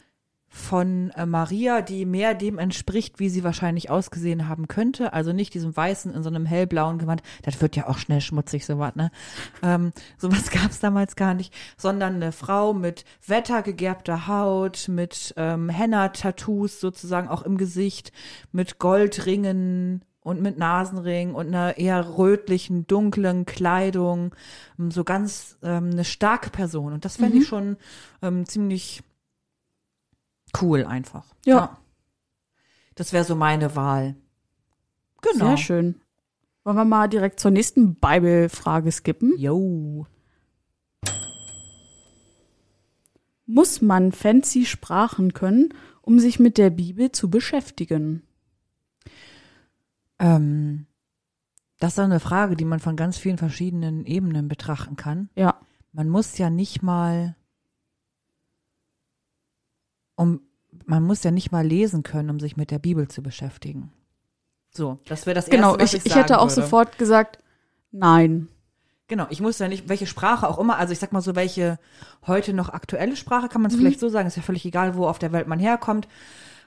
[0.55, 5.13] von äh, Maria, die mehr dem entspricht, wie sie wahrscheinlich ausgesehen haben könnte.
[5.13, 7.23] Also nicht diesem weißen in so einem hellblauen Gewand.
[7.43, 9.11] Das wird ja auch schnell schmutzig, sowas, ne?
[9.65, 11.53] Ähm, sowas gab es damals gar nicht.
[11.77, 18.13] Sondern eine Frau mit wettergegerbter Haut, mit ähm, Henna-Tattoos sozusagen auch im Gesicht,
[18.53, 24.37] mit Goldringen und mit Nasenring und einer eher rötlichen, dunklen Kleidung.
[24.79, 26.93] Ähm, So ganz ähm, eine starke Person.
[26.93, 27.77] Und das fände ich schon
[28.23, 29.03] ähm, ziemlich
[30.61, 31.35] cool einfach.
[31.45, 31.79] Ja.
[32.95, 34.17] Das wäre so meine Wahl.
[35.21, 35.49] Genau.
[35.49, 36.01] Sehr schön.
[36.65, 39.37] Wollen wir mal direkt zur nächsten Bible-Frage skippen?
[39.39, 40.07] Jo.
[43.47, 48.23] Muss man fancy Sprachen können, um sich mit der Bibel zu beschäftigen?
[50.19, 50.87] Ähm,
[51.79, 55.29] das ist eine Frage, die man von ganz vielen verschiedenen Ebenen betrachten kann.
[55.35, 55.61] Ja.
[55.93, 57.37] Man muss ja nicht mal
[60.17, 60.41] um
[60.87, 63.93] man muss ja nicht mal lesen können, um sich mit der Bibel zu beschäftigen.
[64.71, 66.63] So, das wäre das Genau, erste, was ich, ich, ich, hätte auch würde.
[66.63, 67.39] sofort gesagt,
[67.93, 68.49] nein.
[69.07, 71.79] Genau, ich muss ja nicht, welche Sprache auch immer, also ich sag mal so, welche
[72.27, 73.75] heute noch aktuelle Sprache, kann man Mhm.
[73.77, 76.09] es vielleicht so sagen, ist ja völlig egal, wo auf der Welt man herkommt.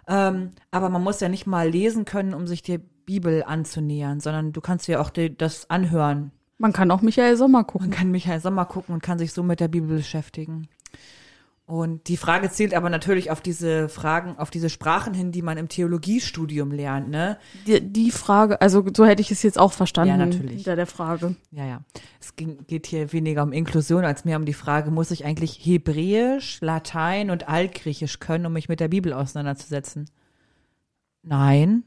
[0.08, 4.54] Ähm, aber man muss ja nicht mal lesen können, um sich der Bibel anzunähern, sondern
[4.54, 6.32] du kannst ja auch die, das anhören.
[6.60, 7.90] Man kann auch Michael Sommer Man gucken.
[7.92, 10.68] kann Michael Sommer gucken und kann sich so mit der Bibel beschäftigen.
[11.68, 15.58] Und die Frage zielt aber natürlich auf diese Fragen, auf diese Sprachen hin, die man
[15.58, 17.38] im Theologiestudium lernt, ne?
[17.68, 20.56] Die, die Frage, also so hätte ich es jetzt auch verstanden Ja, natürlich.
[20.56, 21.36] hinter der Frage.
[21.52, 21.82] Ja, ja.
[22.22, 25.60] Es ging, geht hier weniger um Inklusion als mehr um die Frage, muss ich eigentlich
[25.62, 30.10] Hebräisch, Latein und Altgriechisch können, um mich mit der Bibel auseinanderzusetzen?
[31.22, 31.84] Nein.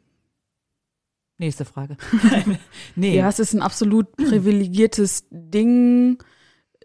[1.38, 1.96] Nächste Frage.
[2.96, 3.16] nee.
[3.16, 6.22] Ja, es ist ein absolut privilegiertes Ding,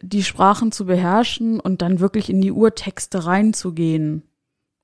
[0.01, 4.23] die Sprachen zu beherrschen und dann wirklich in die Urtexte reinzugehen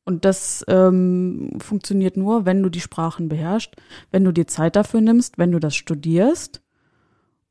[0.04, 3.76] Und das ähm, funktioniert nur, wenn du die Sprachen beherrschst,
[4.10, 6.62] wenn du dir Zeit dafür nimmst, wenn du das studierst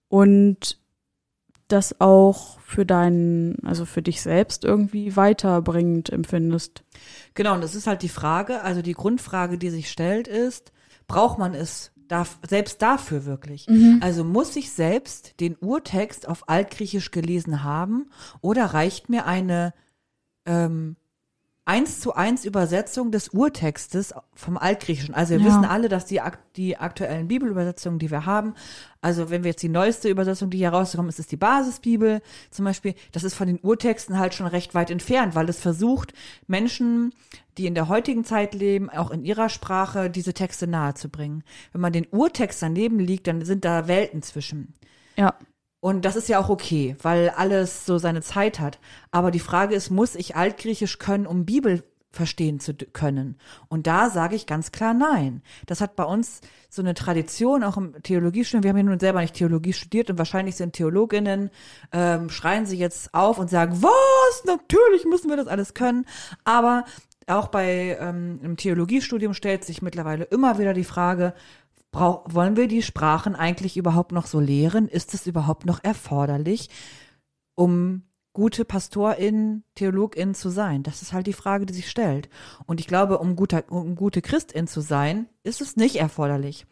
[0.09, 0.79] und
[1.69, 6.83] das auch für deinen, also für dich selbst irgendwie weiterbringend empfindest.
[7.35, 10.73] Genau, und das ist halt die Frage, also die Grundfrage, die sich stellt, ist,
[11.07, 13.67] braucht man es darf, selbst dafür wirklich?
[14.03, 19.73] Also muss ich selbst den Urtext auf Altgriechisch gelesen haben oder reicht mir eine
[20.47, 20.97] ähm,
[21.71, 25.15] eins zu eins Übersetzung des Urtextes vom Altgriechischen.
[25.15, 25.47] Also wir Ja.
[25.47, 26.21] wissen alle, dass die,
[26.57, 28.55] die aktuellen Bibelübersetzungen, die wir haben,
[29.01, 32.65] also wenn wir jetzt die neueste Übersetzung, die hier rausgekommen ist, ist die Basisbibel zum
[32.65, 36.13] Beispiel, das ist von den Urtexten halt schon recht weit entfernt, weil es versucht,
[36.49, 37.15] Menschen,
[37.57, 41.45] die in der heutigen Zeit leben, auch in ihrer Sprache diese Texte nahezubringen.
[41.73, 44.75] Wenn man den Urtext daneben liegt, dann sind da Welten zwischen.
[45.17, 45.35] Ja.
[45.81, 48.79] Und das ist ja auch okay, weil alles so seine Zeit hat.
[49.11, 53.37] Aber die Frage ist, muss ich Altgriechisch können, um Bibel verstehen zu können?
[53.69, 55.43] Und da sage ich ganz klar nein.
[55.67, 58.63] Das hat bei uns so eine Tradition, auch im Theologiestudium.
[58.63, 61.51] Wir haben ja nun selber nicht Theologie studiert und wahrscheinlich sind Theologinnen,
[61.93, 64.45] ähm, schreien sie jetzt auf und sagen, was?
[64.45, 66.05] Natürlich müssen wir das alles können.
[66.45, 66.85] Aber
[67.27, 71.33] auch bei ähm, im Theologiestudium stellt sich mittlerweile immer wieder die Frage,
[71.91, 74.89] brauch, wollen wir die Sprachen eigentlich überhaupt noch so lehren?
[74.89, 76.69] Ist es überhaupt noch erforderlich,
[77.55, 80.83] um gute PastorInnen, TheologInnen zu sein?
[80.83, 82.29] Das ist halt die Frage, die sich stellt.
[82.67, 86.67] Und ich glaube, um, guter, um gute Christin zu sein, ist es nicht erforderlich.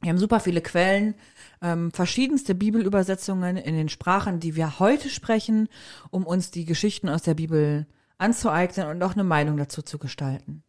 [0.00, 1.14] Wir haben super viele Quellen,
[1.62, 5.68] ähm, verschiedenste Bibelübersetzungen in den Sprachen, die wir heute sprechen,
[6.10, 7.86] um uns die Geschichten aus der Bibel
[8.18, 10.62] anzueignen und auch eine Meinung dazu zu gestalten.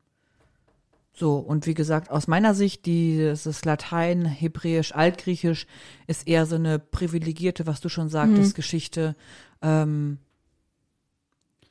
[1.18, 5.66] So, und wie gesagt, aus meiner Sicht, dieses Latein, Hebräisch, Altgriechisch
[6.08, 9.16] ist eher so eine privilegierte, was du schon sagtest, Geschichte,
[9.62, 10.18] ähm,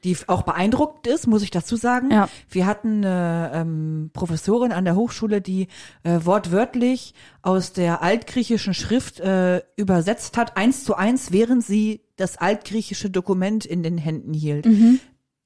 [0.02, 2.10] die auch beeindruckend ist, muss ich dazu sagen.
[2.10, 2.28] Ja.
[2.48, 5.68] Wir hatten eine ähm, Professorin an der Hochschule, die
[6.04, 12.38] äh, wortwörtlich aus der altgriechischen Schrift äh, übersetzt hat, eins zu eins, während sie das
[12.38, 14.66] altgriechische Dokument in den Händen hielt.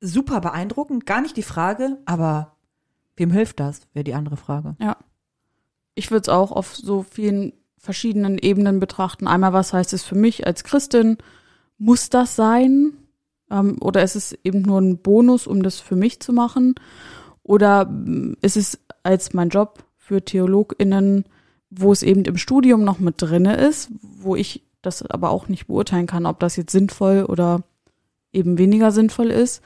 [0.00, 2.58] Super beeindruckend, gar nicht die Frage, aber
[3.18, 4.76] wem hilft das, wäre die andere Frage.
[4.81, 4.96] Ja.
[5.94, 9.26] Ich würde es auch auf so vielen verschiedenen Ebenen betrachten.
[9.26, 11.18] Einmal, was heißt es für mich als Christin?
[11.78, 12.92] Muss das sein?
[13.50, 16.74] Ähm, oder ist es eben nur ein Bonus, um das für mich zu machen?
[17.42, 21.24] Oder mm, ist es als mein Job für TheologInnen,
[21.70, 25.66] wo es eben im Studium noch mit drinne ist, wo ich das aber auch nicht
[25.66, 27.62] beurteilen kann, ob das jetzt sinnvoll oder
[28.33, 29.62] eben weniger sinnvoll ist.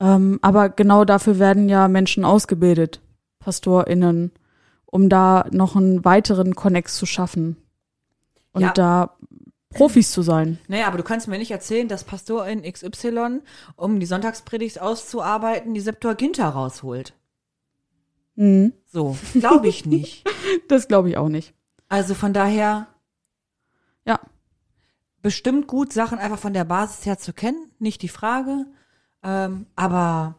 [0.00, 3.00] Ähm, aber genau dafür werden ja Menschen ausgebildet,
[3.38, 4.32] PastorInnen,
[4.86, 7.56] um da noch einen weiteren Konnex zu schaffen
[8.52, 8.72] und Ja.
[8.72, 9.16] da
[9.72, 10.58] Profis zu sein.
[10.66, 13.40] Naja, aber du kannst mir nicht erzählen, dass Pastorin XY,
[13.76, 17.14] um die Sonntagspredigt auszuarbeiten, die Septuaginta rausholt.
[18.34, 18.72] Mhm.
[18.86, 20.24] So, glaube ich nicht.
[20.68, 21.54] Das glaube ich auch nicht.
[21.88, 22.88] Also von daher
[24.06, 24.18] Ja,
[25.22, 28.66] bestimmt gut, Sachen einfach von der Basis her zu kennen, nicht die Frage.
[29.22, 30.34] Ähm, aber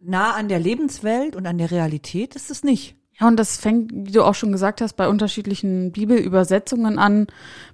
[0.00, 2.98] nah an der Lebenswelt und an der Realität ist es nicht.
[3.20, 7.26] Ja, und das fängt, wie du auch schon gesagt hast, bei unterschiedlichen Bibelübersetzungen an,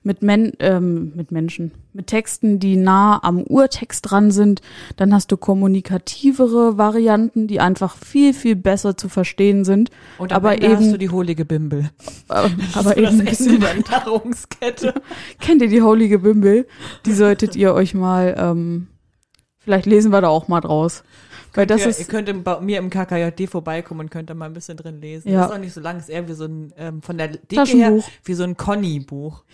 [0.02, 4.62] mit, Men ähm, mit Menschen, mit Texten, die nah am Urtext dran sind.
[4.96, 9.90] Dann hast du kommunikativere Varianten, die einfach viel, viel besser zu verstehen sind.
[10.16, 11.90] Und aber eben, hast du die holige Bimbel.
[12.30, 14.94] äh, aber eben das Ende der Nahrungskette.
[15.40, 16.66] kennt ihr die Holige Bimbel?
[17.04, 18.86] Die solltet ihr euch mal, ähm,
[19.64, 21.02] vielleicht lesen wir da auch mal draus.
[21.56, 24.34] Weil das ihr, ist, ihr könnt im, bei mir im KKJD vorbeikommen und könnt da
[24.34, 25.30] mal ein bisschen drin lesen.
[25.30, 25.42] Ja.
[25.42, 27.62] Das ist auch nicht so lang, ist eher wie so ein, ähm, von der Dicke
[27.76, 29.44] her, wie so ein Conny-Buch.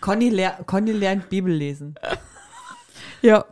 [0.00, 1.94] Conny, ler Conny lernt Bibel lesen.
[3.22, 3.44] Ja,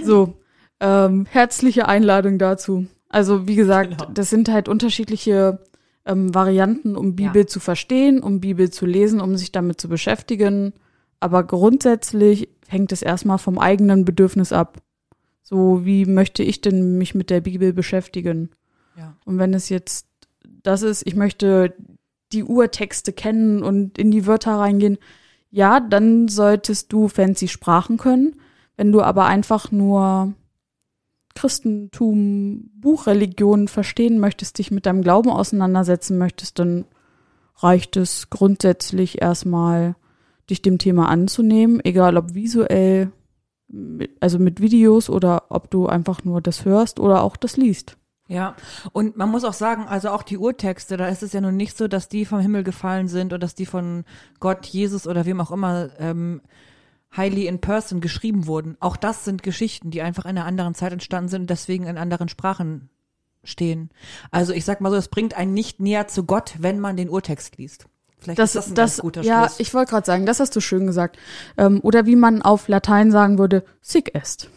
[0.00, 0.34] so.
[0.78, 2.86] Ähm, herzliche Einladung dazu.
[3.08, 4.10] Also wie gesagt, Genau.
[4.14, 5.58] das sind halt unterschiedliche
[6.06, 7.46] ähm, Varianten, um Bibel Ja.
[7.48, 10.72] zu verstehen, um Bibel zu lesen, um sich damit zu beschäftigen.
[11.18, 14.78] Aber grundsätzlich hängt es erstmal vom eigenen Bedürfnis ab.
[15.42, 18.50] So, wie möchte ich denn mich mit der Bibel beschäftigen?
[18.96, 19.16] Ja.
[19.24, 20.06] Und wenn es jetzt
[20.62, 21.74] das ist, ich möchte
[22.32, 24.98] die Urtexte kennen und in die Wörter reingehen,
[25.50, 28.36] ja, dann solltest du fancy Sprachen können.
[28.76, 30.34] Wenn du aber einfach nur
[31.34, 36.84] Christentum, Buchreligion verstehen möchtest, dich mit deinem Glauben auseinandersetzen möchtest, dann
[37.56, 39.96] reicht es grundsätzlich erstmal,
[40.48, 43.12] dich dem Thema anzunehmen, egal ob visuell,
[44.20, 47.96] also mit Videos oder ob du einfach nur das hörst oder auch das liest.
[48.28, 48.54] Ja,
[48.92, 51.76] und man muss auch sagen, also auch die Urtexte, da ist es ja nun nicht
[51.76, 54.04] so, dass die vom Himmel gefallen sind oder dass die von
[54.38, 56.40] Gott, Jesus oder wem auch immer ähm,
[57.16, 58.76] highly in person geschrieben wurden.
[58.78, 61.98] Auch das sind Geschichten, die einfach in einer anderen Zeit entstanden sind und deswegen in
[61.98, 62.88] anderen Sprachen
[63.42, 63.90] stehen.
[64.30, 67.10] Also ich sag mal so, es bringt einen nicht näher zu Gott, wenn man den
[67.10, 67.88] Urtext liest.
[68.20, 69.60] Vielleicht Das, ist das ein das, guter ja, Schluss.
[69.60, 71.18] ich wollte gerade sagen, das hast du schön gesagt.
[71.56, 74.48] Ähm, oder wie man auf Latein sagen würde, sic est.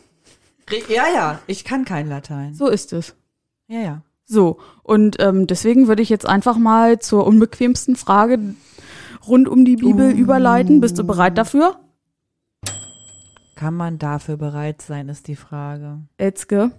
[0.90, 2.54] ja, ja, ich kann kein Latein.
[2.54, 3.16] So ist es.
[3.68, 4.02] Ja, ja.
[4.26, 8.56] So, und ähm, deswegen würde ich jetzt einfach mal zur unbequemsten Frage
[9.28, 10.82] rund um die Bibel überleiten.
[10.82, 11.80] Bist du bereit dafür?
[13.56, 16.02] Kann man dafür bereit sein, ist die Frage.
[16.18, 16.72] Elzke,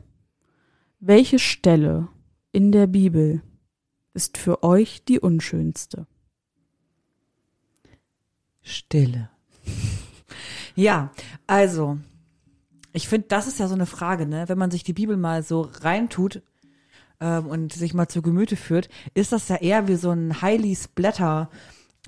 [1.00, 2.08] welche Stelle
[2.52, 3.42] in der Bibel
[4.12, 6.06] ist für euch die unschönste?
[8.64, 9.30] Stille.
[10.74, 11.12] ja,
[11.46, 11.98] also,
[12.92, 14.48] ich finde, das ist ja so eine Frage, ne?
[14.48, 16.42] Wenn man sich die Bibel mal so reintut
[17.20, 20.74] ähm, und sich mal zu Gemüte führt, ist das ja eher wie so ein highly
[20.74, 21.50] splatter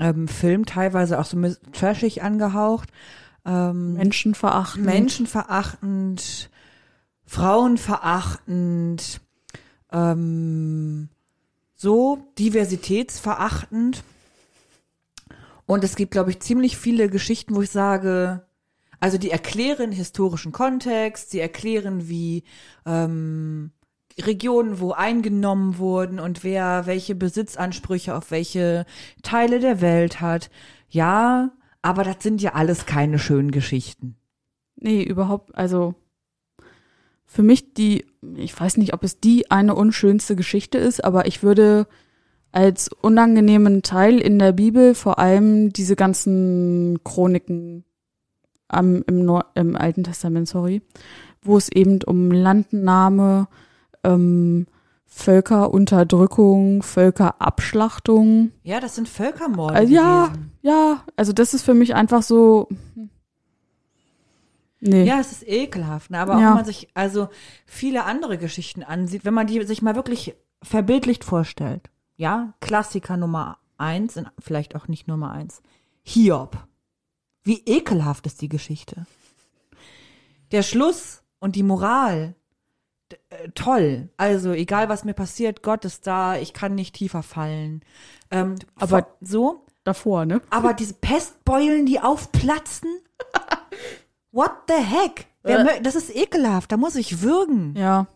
[0.01, 1.39] ähm, Film, teilweise auch so
[1.73, 2.91] trashig angehaucht,
[3.45, 4.85] ähm, Menschenverachtend.
[4.85, 6.51] menschenverachtend,
[7.25, 9.21] frauenverachtend,
[9.93, 11.09] ähm,
[11.77, 14.03] so diversitätsverachtend.
[15.67, 18.47] Und es gibt, glaube ich, ziemlich viele Geschichten, wo ich sage,
[19.01, 22.45] also die erklären historischen Kontext, sie erklären, wie
[22.87, 23.73] ähm,
[24.19, 28.87] Regionen wo eingenommen wurden und wer welche Besitzansprüche auf welche
[29.23, 30.51] Teile der Welt hat.
[30.89, 31.53] Ja,
[31.83, 34.17] aber das sind ja alles keine schönen Geschichten.
[34.77, 35.95] Nee, überhaupt, also
[37.27, 41.43] für mich die, ich weiß nicht, ob es die eine unschönste Geschichte ist, aber ich
[41.43, 41.87] würde
[42.57, 47.85] als unangenehmen Teil in der Bibel vor allem diese ganzen Chroniken
[48.67, 50.81] am, im, Neu im Alten Testament, sorry,
[51.43, 53.47] wo es eben um Landnahme,
[54.05, 54.67] ähm,
[55.05, 59.79] Völkerunterdrückung, Völkerabschlachtung, Ja, das sind Völkermorde.
[59.81, 60.53] äh, ja, gewesen.
[60.63, 63.11] ja, also das ist für mich einfach so, hm.
[64.81, 65.05] nee.
[65.05, 66.19] Ja, es ist ekelhaft, ne?
[66.21, 66.49] aber auch Ja.
[66.49, 67.29] wenn man sich also
[67.67, 71.91] viele andere Geschichten ansieht, wenn man die sich mal wirklich verbildlicht vorstellt.
[72.17, 75.63] Ja, Klassiker Nummer eins, in- vielleicht auch nicht Nummer eins.
[76.03, 76.57] Hiob.
[77.43, 79.07] Wie ekelhaft ist die Geschichte.
[80.53, 82.35] Der Schluss und die Moral,
[83.31, 84.09] äh, toll.
[84.17, 87.83] Also egal was mir passiert, Gott ist da, ich kann nicht tiefer fallen.
[88.31, 90.41] Ähm, Aber- so, davor, ne?
[90.51, 92.91] aber diese Pestbeulen, die aufplatzen?
[94.33, 95.27] What the heck?
[95.43, 95.83] Wer Äh.
[95.83, 97.75] Das ist ekelhaft, da muss ich würgen.
[97.77, 98.07] Ja.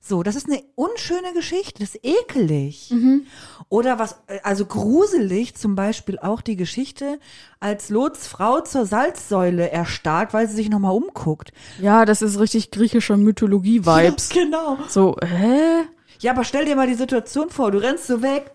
[0.00, 2.90] So, das ist eine unschöne Geschichte, das ist ekelig.
[2.90, 3.26] Mhm.
[3.68, 7.18] Oder was, äh, also gruselig, zum Beispiel auch die Geschichte,
[7.60, 11.52] als Lots Frau zur Salzsäule erstarrt, weil sie sich nochmal umguckt.
[11.80, 14.32] Ja, das ist richtig griechische Mythologie-Vibes.
[14.32, 14.78] Ja, genau.
[14.88, 15.84] So, hä?
[16.20, 18.52] Ja, aber stell dir mal die Situation vor, du rennst so weg.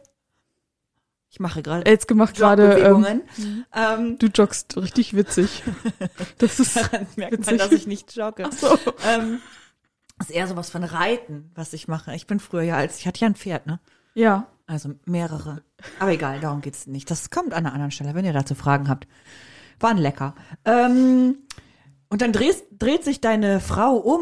[1.29, 3.21] Ich mache gerade Jetzt gemacht gerade, ähm, Jogbewegungen.
[3.73, 5.63] Ähm, du joggst richtig witzig.
[6.37, 7.57] Das ist, daran merkt man, witzig.
[7.57, 8.49] dass ich nicht jogge.
[8.51, 8.77] so.
[9.07, 9.41] Ähm,
[10.19, 12.15] ist eher sowas von Reiten, was ich mache.
[12.15, 13.79] Ich bin früher ja als, ich hatte ja ein Pferd, ne?
[14.13, 14.47] Ja.
[14.65, 15.63] Also mehrere.
[15.99, 17.11] Aber egal, darum geht's nicht.
[17.11, 19.07] Das kommt an einer anderen Stelle, wenn ihr dazu Fragen habt.
[19.79, 20.35] Waren lecker.
[20.65, 21.37] Ähm,
[22.09, 24.21] und dann drehst, dreht sich deine Frau um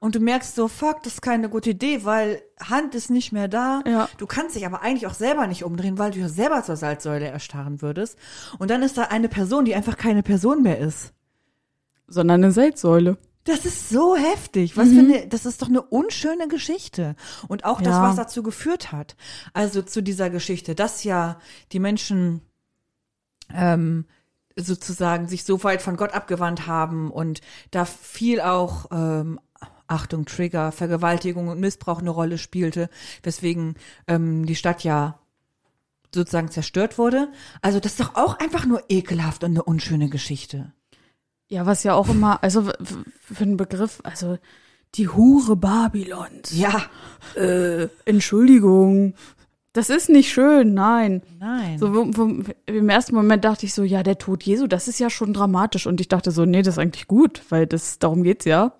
[0.00, 3.48] und du merkst so, fuck, das ist keine gute Idee, weil Hand ist nicht mehr
[3.48, 3.82] da.
[3.84, 4.08] Ja.
[4.18, 7.26] Du kannst dich aber eigentlich auch selber nicht umdrehen, weil du ja selber zur Salzsäule
[7.26, 8.16] erstarren würdest.
[8.58, 11.12] Und dann ist da eine Person, die einfach keine Person mehr ist.
[12.06, 13.18] Sondern eine Salzsäule.
[13.48, 14.76] Das ist so heftig.
[14.76, 17.16] Was für eine, das ist doch eine unschöne Geschichte.
[17.48, 18.02] Und auch das, Ja.
[18.02, 19.16] was dazu geführt hat.
[19.54, 21.38] Also zu dieser Geschichte, dass ja
[21.72, 22.42] die Menschen
[23.54, 24.04] ähm,
[24.54, 29.40] sozusagen sich so weit von Gott abgewandt haben und da viel auch ähm,
[29.86, 32.90] Achtung, Trigger, Vergewaltigung und Missbrauch eine Rolle spielte,
[33.22, 35.20] weswegen ähm, die Stadt ja
[36.14, 37.32] sozusagen zerstört wurde.
[37.62, 40.74] Also das ist doch auch einfach nur ekelhaft und eine unschöne Geschichte.
[41.48, 42.64] Ja, was ja auch immer, also
[43.20, 44.38] für einen Begriff, also
[44.94, 46.50] die Hure Babylons.
[46.52, 46.82] Ja,
[47.34, 49.14] Äh, Entschuldigung.
[49.74, 51.22] Das ist nicht schön, nein.
[51.38, 51.78] nein.
[51.78, 54.98] So, wo, wo, im ersten Moment dachte ich so, ja, der Tod Jesu, das ist
[54.98, 55.86] ja schon dramatisch.
[55.86, 58.72] Und ich dachte so, nee, das ist eigentlich gut, weil das, darum geht's ja.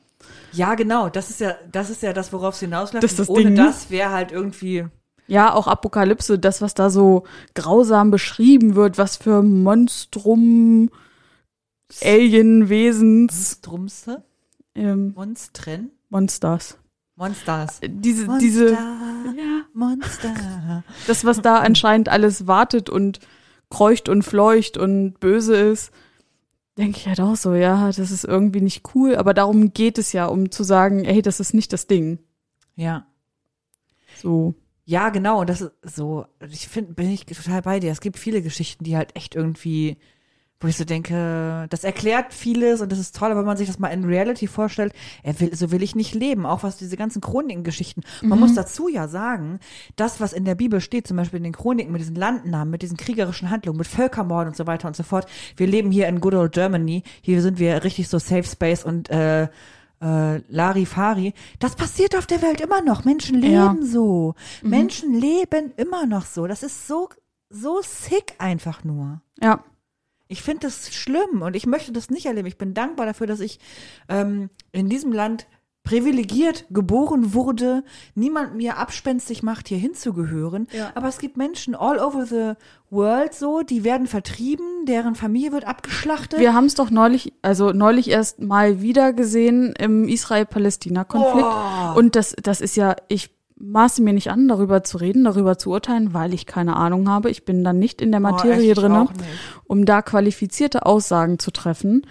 [0.52, 1.08] Ja, genau.
[1.08, 3.04] Das ist ja, das ist ja das, worauf es hinausläuft.
[3.04, 3.56] Das das Ohne Ding.
[3.56, 4.86] das wäre halt irgendwie.
[5.26, 10.90] Ja, auch Apokalypse, das, was da so grausam beschrieben wird, was für Monstrum,
[12.02, 14.24] Alienwesens, Monstrumse?
[14.74, 15.90] ähm, Monstren?
[16.08, 16.78] Monsters.
[17.16, 17.80] Monsters.
[17.84, 20.84] Diese, Monster, diese, ja, Monster.
[21.06, 23.18] das, was da anscheinend alles wartet und
[23.70, 25.90] kreucht und fleucht und böse ist,
[26.76, 30.12] denke ich halt auch so, ja, das ist irgendwie nicht cool, aber darum geht es
[30.12, 32.20] ja, um zu sagen, ey, das ist nicht das Ding.
[32.76, 33.06] Ja.
[34.16, 34.54] So.
[34.84, 35.40] Ja, genau.
[35.40, 37.90] Und das ist so, ich finde, bin ich total bei dir.
[37.90, 39.98] Es gibt viele Geschichten, die halt echt irgendwie
[40.60, 43.68] wo ich so denke, das erklärt vieles und das ist toll, aber wenn man sich
[43.68, 44.92] das mal in Reality vorstellt,
[45.22, 48.02] er will, so will ich nicht leben, auch was diese ganzen Chroniken-Geschichten.
[48.22, 49.60] Man muss dazu ja sagen,
[49.94, 52.82] das, was in der Bibel steht, zum Beispiel in den Chroniken mit diesen Landennamen, mit
[52.82, 55.26] diesen kriegerischen Handlungen, mit Völkermorden und so weiter und so fort.
[55.56, 59.10] Wir leben hier in good old Germany, hier sind wir richtig so Safe Space und
[59.10, 59.44] äh,
[60.00, 61.34] äh, Larifari.
[61.60, 63.04] Das passiert auf der Welt immer noch.
[63.04, 63.76] Menschen leben Ja.
[63.82, 64.34] so.
[64.62, 66.46] Menschen leben immer noch so.
[66.48, 67.08] Das ist so,
[67.48, 69.20] so sick einfach nur.
[69.40, 69.62] Ja.
[70.28, 72.46] Ich finde das schlimm und ich möchte das nicht erleben.
[72.46, 73.58] Ich bin dankbar dafür, dass ich
[74.08, 75.46] ähm, in diesem Land
[75.88, 77.82] privilegiert geboren wurde,
[78.14, 80.68] niemand mir abspenstig macht, hier hinzugehören.
[80.70, 80.92] Ja.
[80.94, 82.52] Aber es gibt Menschen all over the
[82.90, 86.40] world so, die werden vertrieben, deren Familie wird abgeschlachtet.
[86.40, 91.48] Wir haben es doch neulich, also neulich erst mal wieder gesehen im Israel-Palästina-Konflikt.
[91.48, 91.98] Oh.
[91.98, 93.30] Und das, das ist ja, ich
[93.60, 97.30] maße mir nicht an, darüber zu reden, darüber zu urteilen, weil ich keine Ahnung habe.
[97.30, 99.24] Ich bin dann nicht in der Materie Oh, drinne, auch nicht.
[99.66, 102.02] um da qualifizierte Aussagen zu treffen.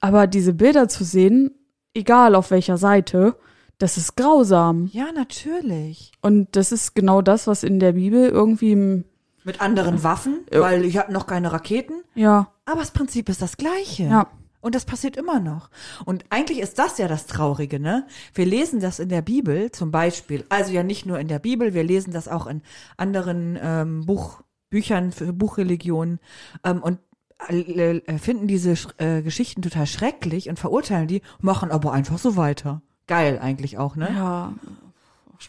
[0.00, 1.52] Aber diese Bilder zu sehen,
[1.94, 3.36] egal auf welcher Seite,
[3.78, 4.88] das ist grausam.
[4.92, 6.12] Ja, natürlich.
[6.22, 9.04] Und das ist genau das, was in der Bibel irgendwie, im-
[9.44, 10.60] Mit anderen Waffen, Ja.
[10.60, 12.02] weil ich habe noch keine Raketen.
[12.14, 14.04] ja, Aber das Prinzip ist das gleiche.
[14.04, 14.26] Ja.
[14.66, 15.70] Und das passiert immer noch.
[16.06, 18.04] Und eigentlich ist das ja das Traurige, ne?
[18.34, 21.72] Wir lesen das in der Bibel zum Beispiel, also ja nicht nur in der Bibel,
[21.72, 22.62] wir lesen das auch in
[22.96, 26.18] anderen ähm, Buch, Büchern für Buchreligionen
[26.64, 26.98] ähm, und
[27.46, 32.82] äh, finden diese äh, Geschichten total schrecklich und verurteilen die, machen aber einfach so weiter.
[33.06, 34.10] Geil eigentlich auch, ne?
[34.12, 34.52] ja,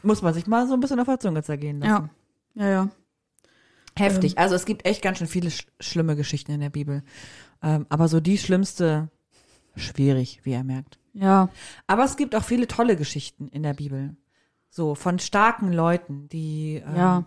[0.03, 2.11] Muss man sich mal so ein bisschen auf der Zunge zergehen lassen.
[2.53, 2.89] ja, ja, ja.
[3.97, 4.37] Heftig.
[4.37, 7.01] Also es gibt echt ganz schön viele sch schlimme Geschichten in der Bibel.
[7.63, 9.09] Ähm, aber so die schlimmste,
[9.75, 10.97] schwierig, wie er merkt.
[11.13, 11.49] Ja,
[11.87, 14.15] Aber es gibt auch viele tolle Geschichten in der Bibel.
[14.69, 17.23] So von starken Leuten, die, ähm, Ja.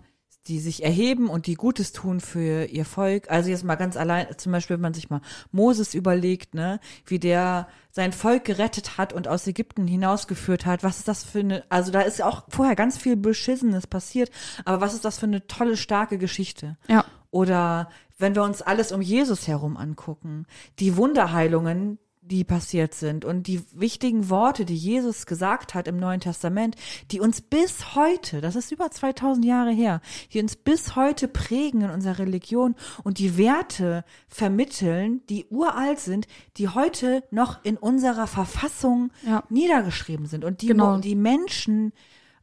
[0.47, 3.29] die sich erheben und die Gutes tun für ihr Volk.
[3.31, 7.19] Also jetzt mal ganz allein, zum Beispiel, wenn man sich mal Moses überlegt, ne, wie
[7.19, 10.83] der sein Volk gerettet hat und aus Ägypten hinausgeführt hat.
[10.85, 14.31] Was ist das für eine, also da ist ja auch vorher ganz viel Beschissenes passiert,
[14.65, 16.77] aber was ist das für eine tolle, starke Geschichte?
[16.89, 17.05] ja.
[17.33, 17.89] Oder
[18.21, 20.47] wenn wir uns alles um Jesus herum angucken,
[20.79, 26.21] die Wunderheilungen, die passiert sind und die wichtigen Worte, die Jesus gesagt hat im Neuen
[26.21, 26.77] Testament,
[27.11, 30.01] die uns bis heute, das ist über 2000 Jahre her,
[30.33, 36.27] die uns bis heute prägen in unserer Religion und die Werte vermitteln, die uralt sind,
[36.57, 39.43] die heute noch in unserer Verfassung Ja.
[39.49, 40.99] niedergeschrieben sind und die, Genau.
[40.99, 41.93] die Menschen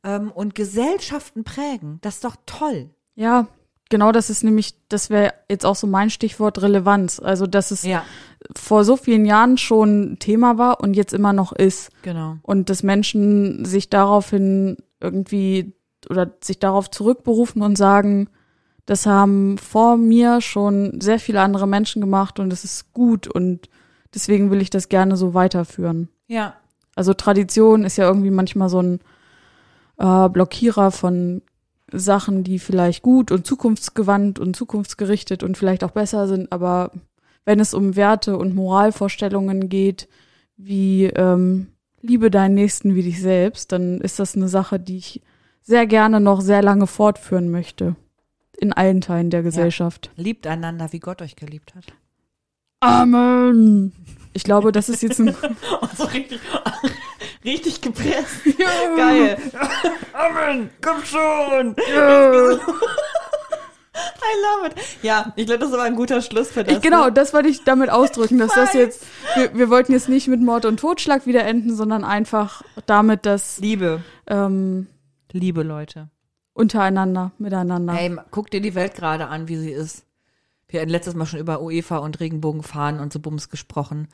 [0.04, 2.00] ähm, und Gesellschaften prägen.
[2.02, 2.90] Das ist doch toll.
[3.16, 3.48] Ja,
[3.90, 7.20] genau das ist nämlich, das wäre jetzt auch so mein Stichwort Relevanz.
[7.20, 8.04] Also, dass es Ja,
[8.56, 11.90] vor so vielen Jahren schon Thema war und jetzt immer noch ist.
[12.02, 12.38] genau.
[12.42, 15.74] Und dass Menschen sich daraufhin irgendwie
[16.10, 18.30] oder sich darauf zurückberufen und sagen,
[18.86, 23.68] das haben vor mir schon sehr viele andere Menschen gemacht und es ist gut und
[24.14, 26.08] deswegen will ich das gerne so weiterführen.
[26.28, 26.54] Ja,
[26.96, 29.00] Also Tradition ist ja irgendwie manchmal so ein
[29.98, 31.42] äh, Blockierer von
[31.92, 36.92] Sachen, die vielleicht gut und zukunftsgewandt und zukunftsgerichtet und vielleicht auch besser sind, aber
[37.46, 40.10] wenn es um Werte und Moralvorstellungen geht,
[40.58, 41.68] wie ähm,
[42.02, 45.22] liebe deinen Nächsten wie dich selbst, dann ist das eine Sache, die ich
[45.62, 47.96] sehr gerne noch sehr lange fortführen möchte.
[48.60, 50.12] In allen Teilen der Gesellschaft.
[50.16, 51.86] liebt einander, wie Gott euch geliebt hat.
[52.80, 53.94] Amen.
[54.34, 55.36] Ich glaube, das ist jetzt ein
[55.98, 56.40] so richtig,
[57.48, 58.44] richtig gepresst.
[58.98, 59.38] Geil.
[60.14, 61.76] Amen, komm schon.
[63.98, 64.76] I love it.
[65.02, 66.76] Ja, ich glaube, das war ein guter Schluss für das.
[66.76, 67.12] Ich, genau, Ne?
[67.14, 69.04] das wollte ich damit ausdrücken, dass das jetzt,
[69.36, 73.58] wir, wir wollten jetzt nicht mit Mord und Totschlag wieder enden, sondern einfach damit, dass
[73.60, 74.04] Liebe.
[74.28, 74.88] ähm,
[75.32, 76.10] Liebe, Leute.
[76.54, 77.94] untereinander, miteinander.
[77.94, 80.04] Hey, guck dir die Welt gerade an, wie sie ist.
[80.70, 84.10] Wir hatten letztes Mal schon über UEFA und Regenbogenfahnen und so Bums gesprochen.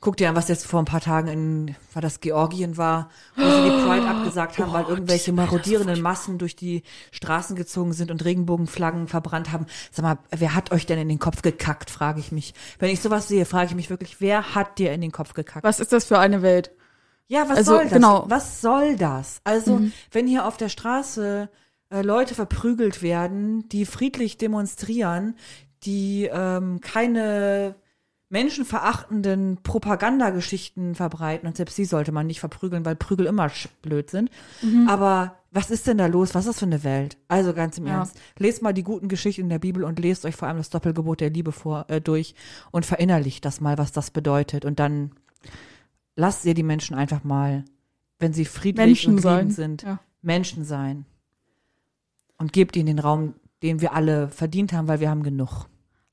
[0.00, 3.42] Guck dir an, was jetzt vor ein paar Tagen in, war das Georgien war, wo
[3.42, 8.24] sie die Pride abgesagt haben, weil irgendwelche marodierenden Massen durch die Straßen gezogen sind und
[8.24, 9.66] Regenbogenflaggen verbrannt haben.
[9.90, 12.54] Sag mal, wer hat euch denn in den Kopf gekackt, frage ich mich.
[12.78, 15.64] Wenn ich sowas sehe, frage ich mich wirklich, wer hat dir in den Kopf gekackt?
[15.64, 16.70] Was ist das für eine Welt?
[17.26, 17.92] Ja, was Also, soll das?
[17.92, 18.24] genau.
[18.24, 18.30] Mhm.
[18.30, 19.40] Was soll das?
[19.42, 19.80] Also,
[20.12, 21.50] wenn hier auf der Straße
[21.90, 25.34] äh, Leute verprügelt werden, die friedlich demonstrieren,
[25.82, 27.74] die ähm, keine
[28.30, 33.50] menschenverachtenden Propagandageschichten verbreiten und selbst sie sollte man nicht verprügeln, weil Prügel immer
[33.82, 34.30] blöd sind.
[34.62, 34.88] Mhm.
[34.88, 36.34] Aber was ist denn da los?
[36.34, 37.16] Was ist das für eine Welt?
[37.28, 37.94] Also ganz im Ja.
[37.98, 38.18] Ernst.
[38.38, 41.20] Lest mal die guten Geschichten in der Bibel und lest euch vor allem das Doppelgebot
[41.20, 42.34] der Liebe vor, äh, durch
[42.70, 44.66] und verinnerlicht das mal, was das bedeutet.
[44.66, 45.12] Und dann
[46.16, 47.64] lasst ihr die Menschen einfach mal,
[48.18, 49.38] wenn sie friedlich Menschen und sein.
[49.38, 50.00] liebend sind, Ja.
[50.20, 51.06] Menschen sein.
[52.36, 55.66] Und gebt ihnen den Raum, den wir alle verdient haben, weil wir haben genug.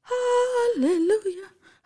[0.03, 1.14] Halleluja,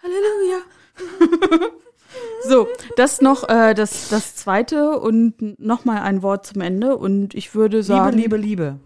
[0.02, 1.70] Halleluja.
[2.47, 6.97] so, das noch äh, das, das zweite und nochmal ein Wort zum Ende.
[6.97, 8.80] Und ich würde sagen, Liebe, Liebe, Liebe.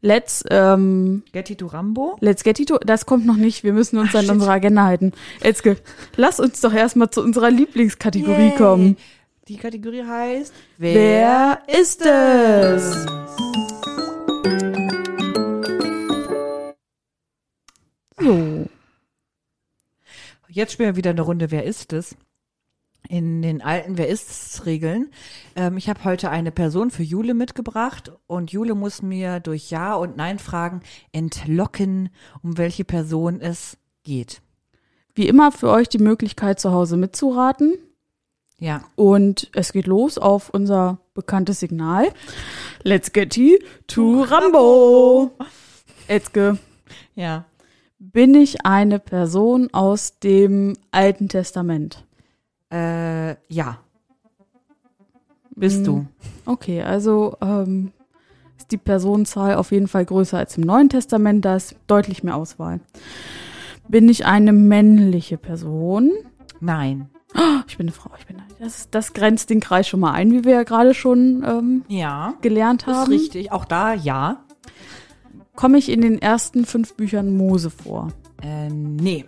[0.00, 2.16] let's, ähm, Getty to Rambo?
[2.20, 3.64] let's get it to, das kommt noch nicht.
[3.64, 4.30] Wir müssen uns Ach, an shit.
[4.30, 5.12] unsere Agenda halten.
[5.40, 5.76] Elske,
[6.16, 8.56] lass uns doch erstmal zu unserer Lieblingskategorie Yay.
[8.56, 8.96] kommen.
[9.48, 13.04] Die Kategorie heißt Wer ist es?
[13.04, 13.95] So.
[20.56, 22.16] Jetzt spielen wir wieder eine Runde Wer ist es?
[23.10, 25.10] In den alten Wer ist es Regeln.
[25.54, 29.96] Ähm, ich habe heute eine Person für Jule mitgebracht und Jule muss mir durch Ja
[29.96, 30.80] und Nein Fragen
[31.12, 32.08] entlocken,
[32.42, 34.40] um welche Person es geht.
[35.14, 37.74] Wie immer für euch die Möglichkeit zu Hause mitzuraten.
[38.58, 38.82] Ja.
[38.94, 42.14] Und es geht los auf unser bekanntes Signal.
[42.82, 43.38] Let's get
[43.88, 45.32] to Rambo.
[46.08, 46.56] Etzke,
[47.14, 47.44] Ja.
[48.12, 52.04] Bin ich eine Person aus dem Alten Testament?
[52.72, 53.78] Äh, ja.
[55.54, 56.06] Bist du?
[56.44, 57.92] Okay, also ähm,
[58.58, 62.36] ist die Personenzahl auf jeden Fall größer als im Neuen Testament, da ist deutlich mehr
[62.36, 62.80] Auswahl.
[63.88, 66.10] Bin ich eine männliche Person?
[66.60, 67.08] Nein.
[67.68, 70.30] Ich bin eine Frau, ich bin eine, das, das grenzt den Kreis schon mal ein,
[70.32, 72.34] wie wir ja gerade schon ähm, Ja.
[72.40, 73.10] gelernt Ist haben.
[73.12, 73.52] richtig.
[73.52, 74.44] Auch da ja.
[75.56, 78.12] Komme ich in den ersten fünf Büchern Mose vor?
[78.42, 79.24] Äh, nee.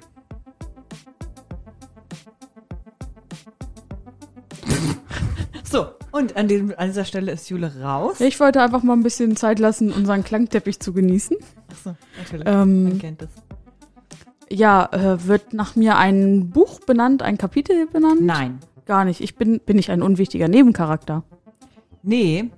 [5.65, 8.21] so, und an, dem, an dieser Stelle ist Jule raus.
[8.21, 11.37] Ich wollte einfach mal ein bisschen Zeit lassen, unseren Klangteppich zu genießen.
[11.71, 12.47] Achso, natürlich.
[12.47, 13.31] Ähm, Man kennt es.
[14.51, 18.21] Ja, äh, wird nach mir ein Buch benannt, ein Kapitel benannt?
[18.23, 18.59] Nein.
[18.87, 19.21] Gar nicht.
[19.21, 21.23] Ich bin, bin ich ein unwichtiger Nebencharakter.
[22.03, 22.51] Nee,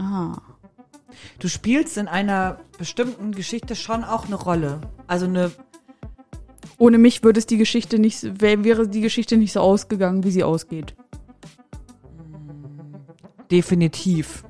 [0.00, 0.38] Ah.
[1.38, 4.80] Du spielst in einer bestimmten Geschichte schon auch eine Rolle.
[5.06, 5.50] Also eine,
[6.78, 10.30] Ohne mich würde es die Geschichte nicht, wär, wäre die Geschichte nicht so ausgegangen, wie
[10.30, 10.94] sie ausgeht.
[13.50, 14.44] definitiv.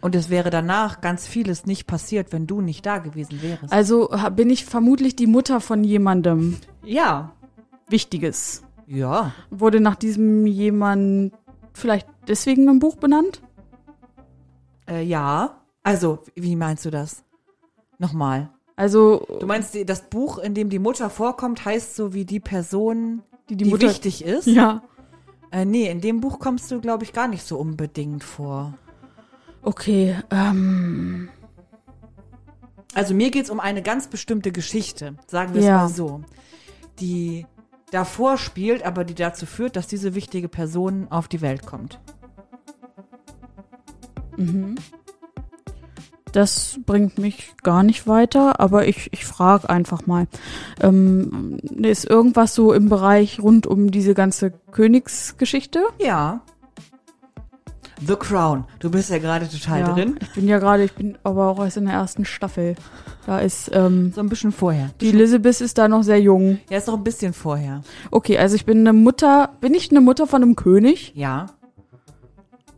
[0.00, 3.72] Und es wäre danach ganz vieles nicht passiert, wenn du nicht da gewesen wärst.
[3.72, 7.32] Also bin ich vermutlich die Mutter von jemandem ja.
[7.88, 8.62] Wichtiges.
[8.86, 9.32] Ja.
[9.50, 11.32] Wurde nach diesem jemand
[11.72, 13.40] vielleicht deswegen im Buch benannt?
[14.88, 15.60] Äh, ja.
[15.82, 17.22] Also, wie meinst du das?
[17.98, 18.50] Nochmal.
[18.76, 23.22] Also Du meinst, das Buch, in dem die Mutter vorkommt, heißt so wie die Person,
[23.48, 23.88] die, die, die Mutter.
[23.88, 24.46] wichtig ist?
[24.46, 24.82] Ja.
[25.52, 28.74] Äh, nee, in dem Buch kommst du, glaube ich, gar nicht so unbedingt vor.
[29.62, 30.16] Okay.
[30.30, 31.28] Ähm,
[32.94, 35.76] Also mir geht's um eine ganz bestimmte Geschichte, sagen wir es Ja.
[35.78, 36.22] mal so,
[37.00, 37.46] die
[37.92, 42.00] davor spielt, aber die dazu führt, dass diese wichtige Person auf die Welt kommt.
[46.32, 50.26] Das bringt mich gar nicht weiter, aber ich, ich frage einfach mal.
[50.80, 55.80] Ähm, ist irgendwas so im Bereich rund um diese ganze Königsgeschichte?
[56.00, 56.40] Ja.
[58.04, 58.64] The Crown.
[58.80, 60.16] Du bist ja gerade total ja, drin.
[60.20, 62.74] Ich bin ja gerade, ich bin aber auch erst in der ersten Staffel.
[63.26, 64.90] Da ist, ähm, So ein bisschen vorher.
[65.00, 66.58] die Elizabeth ist da noch sehr jung.
[66.68, 67.82] Ja, ist noch ein bisschen vorher.
[68.10, 71.12] Okay, also ich bin eine Mutter, bin ich eine Mutter von einem König?
[71.14, 71.46] Ja.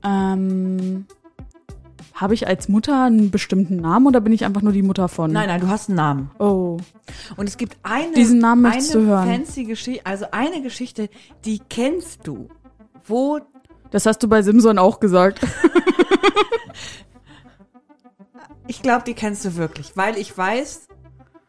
[0.04, 1.06] Ähm,
[2.16, 5.30] habe ich als Mutter einen bestimmten Namen oder bin ich einfach nur die Mutter von?
[5.30, 6.30] Nein, nein, du hast einen Namen.
[6.38, 6.78] Oh.
[7.36, 9.28] Und es gibt eine, Diesen Namen eine du hören.
[9.28, 11.10] fancy Geschichte, also eine Geschichte,
[11.44, 12.48] die kennst du.
[13.06, 13.38] Wo,
[13.90, 15.40] Das hast du bei Simson auch gesagt.
[18.66, 20.88] ich glaube, die kennst du wirklich, weil ich weiß,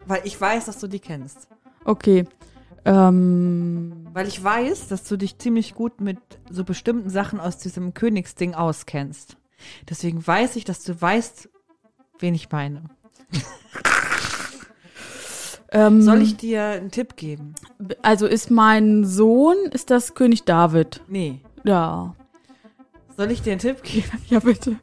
[0.06, 1.48] weil ich weiß, dass du die kennst.
[1.86, 2.26] Okay.
[2.84, 7.94] Ähm, Weil ich weiß, dass du dich ziemlich gut mit so bestimmten Sachen aus diesem
[7.94, 9.38] Königsding auskennst.
[9.90, 11.50] Deswegen weiß ich, dass du weißt,
[12.20, 12.84] wen ich meine.
[15.72, 17.56] ähm, Soll ich dir einen Tipp geben?
[18.02, 21.02] Also ist mein Sohn, ist das König David?
[21.08, 21.42] Nee.
[21.64, 22.16] Ja.
[23.16, 24.12] Soll ich dir einen Tipp geben?
[24.30, 24.78] Ja, bitte.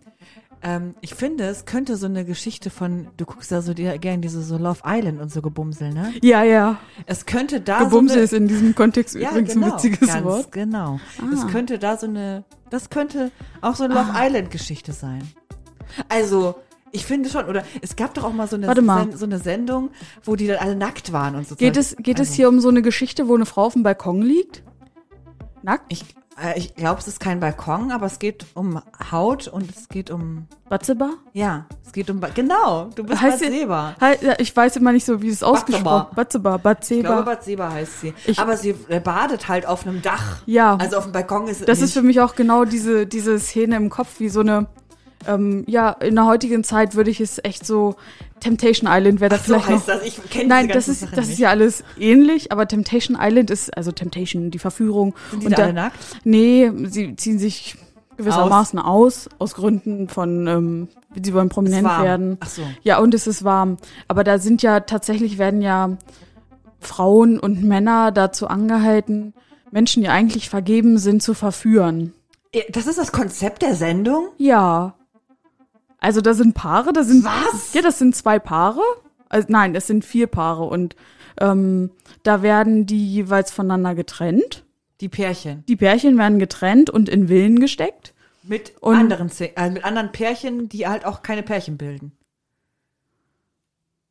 [0.66, 4.22] Ähm, ich finde, es könnte so eine Geschichte von, du guckst ja so dir gerne
[4.22, 6.14] diese so Love Island und so Gebumsel, ne?
[6.22, 6.78] Ja, ja.
[7.04, 10.08] Es könnte da Gebumsel so eine, ist in diesem Kontext ja, übrigens genau, ein witziges
[10.08, 10.52] ganz Wort.
[10.52, 10.98] Genau.
[11.20, 11.34] Ah.
[11.34, 15.28] Es könnte da so eine, das könnte auch so eine Love Island Geschichte sein.
[16.08, 16.54] Also,
[16.92, 19.14] ich finde schon, oder es gab doch auch mal so eine, mal.
[19.14, 19.90] So eine Sendung,
[20.22, 21.56] wo die dann alle nackt waren und so.
[21.56, 23.82] Geht es, geht es Also, hier um so eine Geschichte, wo eine Frau auf dem
[23.82, 24.62] Balkon liegt?
[25.62, 25.92] Nackt?
[25.92, 26.04] Ich,
[26.56, 28.80] ich glaube, es ist kein Balkon, aber es geht um
[29.12, 31.10] Haut und es geht um, Batzeba?
[31.32, 33.54] ja, es geht um, Ba- genau, du bist Heißt Bad sie-
[34.38, 37.70] ich weiß immer nicht so, wie es ausgesprochen Batzeba, Ich glaube, Batzeba.
[37.72, 38.14] Heißt sie.
[38.26, 40.38] Ich- aber sie äh, badet halt auf einem Dach.
[40.46, 40.76] Ja.
[40.76, 41.86] Also auf dem Balkon ist es Das nicht.
[41.88, 44.66] ist für mich auch genau diese, diese Szene im Kopf, wie so eine
[45.26, 47.96] ähm, ja, in der heutigen Zeit würde ich es echt so
[48.40, 49.76] Temptation Island wäre da Ach, so vielleicht noch.
[49.76, 50.02] heißt das.
[50.04, 51.38] Ich kenne Nein, das ist, Sachen das ist nicht.
[51.40, 55.14] ja alles ähnlich, aber Temptation Island ist, also Temptation, die Verführung.
[55.30, 55.98] Sind die und da alle nackt?
[56.24, 57.76] Nee, sie ziehen sich
[58.16, 60.88] gewissermaßen aus, aus Gründen von, ähm,
[61.20, 62.04] sie wollen prominent warm.
[62.04, 62.36] werden.
[62.40, 62.62] Ach so.
[62.82, 63.78] Ja, und es ist warm.
[64.08, 65.96] Aber da sind ja tatsächlich werden ja
[66.80, 69.34] Frauen und Männer dazu angehalten,
[69.70, 72.12] Menschen, die eigentlich vergeben sind, zu verführen.
[72.70, 74.28] Das ist das Konzept der Sendung?
[74.38, 74.94] Ja.
[76.04, 77.72] Also da sind Paare, da sind Was?
[77.72, 78.82] ja, das sind zwei Paare.
[79.30, 80.96] Also, nein, es sind vier Paare und
[81.40, 81.90] ähm,
[82.22, 84.64] da werden die jeweils voneinander getrennt.
[85.00, 85.64] Die Pärchen.
[85.66, 88.12] Die Pärchen werden getrennt und in Villen gesteckt.
[88.42, 92.12] Mit Und- anderen, äh, mit anderen Pärchen, die halt auch keine Pärchen bilden.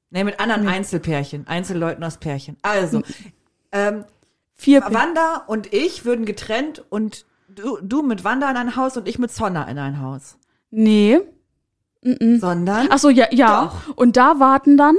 [0.09, 2.57] Nee, mit anderen Einzelpärchen, Einzelleuten aus Pärchen.
[2.63, 3.03] Also,
[3.71, 4.03] ähm,
[4.55, 8.97] Vier Pär- Wanda und ich würden getrennt und du, du mit Wanda in ein Haus
[8.97, 10.37] und ich mit Sonna in ein Haus.
[10.71, 11.19] Nee.
[12.39, 13.71] Sondern Ach so, ja, ja.
[13.95, 14.95] Und da warten dann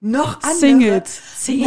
[0.00, 0.54] noch andere.
[0.56, 1.20] Singles.
[1.38, 1.66] Zehn,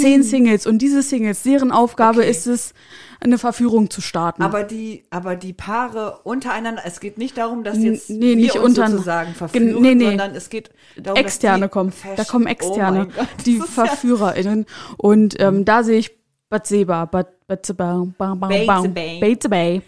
[0.00, 0.66] zehn Singles.
[0.66, 2.30] Und diese Singles, deren Aufgabe Okay.
[2.30, 2.74] ist es,
[3.20, 4.42] eine Verführung zu starten.
[4.42, 8.56] Aber die, aber die Paare untereinander, es geht nicht darum, dass jetzt nee, wir nicht
[8.56, 10.04] uns sozusagen Gen- verführen, nee, nee.
[10.06, 11.92] sondern es geht darum, Externe kommen.
[11.92, 12.98] Fashion- Da kommen Oh Externe.
[12.98, 14.66] mein Gott, die VerführerInnen.
[14.98, 16.10] Und ähm, da sehe ich
[16.50, 18.82] Batseba, Bat- Batseba, bam, bam, bam, Batseba.
[19.20, 19.82] Batseba,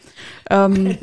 [0.51, 0.99] ähm,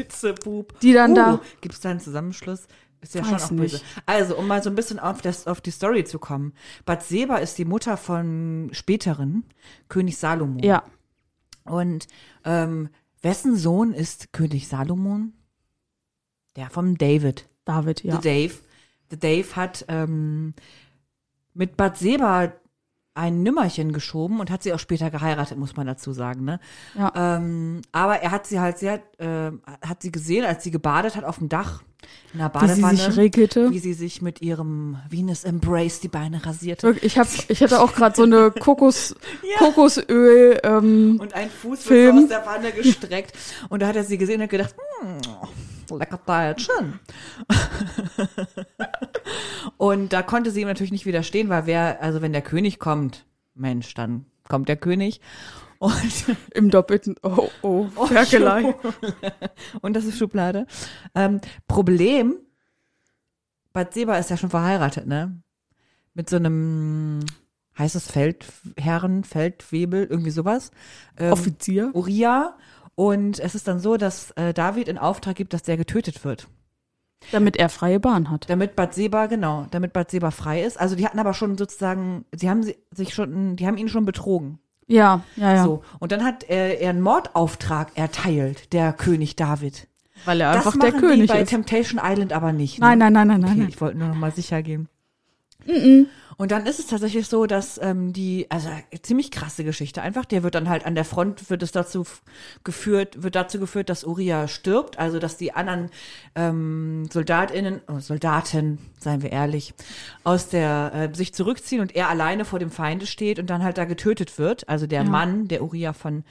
[0.82, 2.68] die dann da- Gibt es da einen Zusammenschluss?
[3.02, 3.76] Ist ja schon auch böse.
[3.76, 3.86] nicht.
[4.08, 6.54] Also, um mal so ein bisschen auf, das, auf die Story zu kommen.
[6.86, 9.44] Batseba ist die Mutter von späteren
[9.90, 10.60] König Salomon.
[10.64, 10.82] ja,
[11.66, 12.08] Und
[12.46, 12.90] ähm,
[13.22, 15.34] wessen Sohn ist König Salomon?
[16.56, 17.48] Der vom David.
[17.66, 18.16] David, ja.
[18.16, 18.54] The Dave.
[19.12, 20.54] The Dave hat ähm,
[21.54, 22.54] mit Batseba
[23.16, 26.44] ein Nümmerchen geschoben und hat sie auch später geheiratet, muss man dazu sagen.
[26.44, 26.60] Ne?
[26.96, 27.12] Ja.
[27.38, 29.52] Ähm, aber er hat sie halt sehr, äh,
[29.86, 31.82] hat sie gesehen, als sie gebadet hat auf dem Dach
[32.34, 33.72] in der Wie sie Badewanne, sich regelte.
[33.72, 37.94] wie sie sich mit ihrem Venus Embrace die Beine rasierte Ich hab, ich hatte auch
[37.94, 39.16] gerade so eine Kokos,
[39.58, 42.18] Kokosöl, ähm, und ein Fuß Film.
[42.18, 43.34] wird so aus der Wanne gestreckt
[43.70, 47.00] und da hat er sie gesehen und hat gedacht, hm, lecker Teilchen.
[49.78, 53.26] und da konnte sie ihm natürlich nicht widerstehen, weil wer, also wenn der König kommt,
[53.54, 55.22] Mensch, dann kommt der König
[55.80, 58.76] und im doppelten, oh, oh, Ferkelei.
[59.82, 60.68] und das ist Schublade.
[61.14, 62.38] Ähm, Problem,
[63.74, 65.42] Batseba ist ja schon verheiratet, ne?
[66.14, 67.20] Mit so einem,
[67.78, 70.72] heißt es Feldherren, Feldwebel, irgendwie sowas.
[71.18, 71.92] Ähm, Offizier.
[71.94, 72.58] Uriah.
[72.96, 76.48] Und es ist dann so, dass äh, David in Auftrag gibt, dass der getötet wird.
[77.32, 78.50] Damit er freie Bahn hat.
[78.50, 80.80] Damit Batseba, genau, damit Batseba frei ist.
[80.80, 84.60] Also die hatten aber schon sozusagen, sie haben sich schon, die haben ihn schon betrogen.
[84.88, 85.64] Ja, ja, ja.
[85.64, 85.84] So.
[86.00, 89.88] Und dann hat er, er einen Mordauftrag erteilt, der König David.
[90.26, 91.50] Weil er Das einfach der König die bei ist.
[91.50, 92.80] Temptation Island aber nicht.
[92.80, 93.06] Nein, ne?
[93.06, 93.50] nein, nein, nein, nein.
[93.52, 93.70] Okay, nein.
[93.70, 94.88] ich wollte nur noch mal sicher gehen.
[96.38, 98.70] Und dann ist es tatsächlich so, dass ähm, die, also
[99.02, 102.06] ziemlich krasse Geschichte einfach, der wird dann halt an der Front, wird es dazu
[102.66, 105.90] geführt, wird dazu geführt, dass Uriah stirbt, also dass die anderen
[106.36, 109.74] ähm, SoldatInnen, oh, Soldaten, seien wir ehrlich,
[110.26, 113.78] aus der, äh, sich zurückziehen und er alleine vor dem Feinde steht und dann halt
[113.78, 115.10] da getötet wird, also der Ja.
[115.10, 116.26] Mann, der Uriah von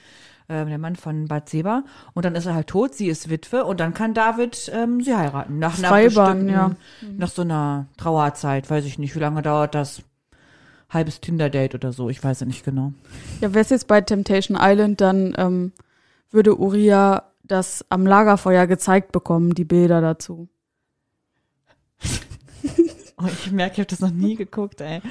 [0.47, 1.83] äh, der Mann von Bathseba
[2.13, 5.15] und dann ist er halt tot, sie ist Witwe und dann kann David ähm, sie
[5.15, 5.59] heiraten.
[5.59, 6.71] Nach einer bestimmten, ja.
[7.17, 10.01] nach so einer Trauerzeit, weiß ich nicht, wie lange dauert das?
[10.87, 12.93] Halbes Tinder-Date oder so, ich weiß ja nicht genau.
[13.41, 15.71] Ja, wäre es jetzt bei Temptation Island, dann ähm,
[16.29, 20.47] würde Uriah das am Lagerfeuer gezeigt bekommen, die Bilder dazu.
[23.17, 25.01] Oh, ich merke, ich habe das noch nie geguckt, ey.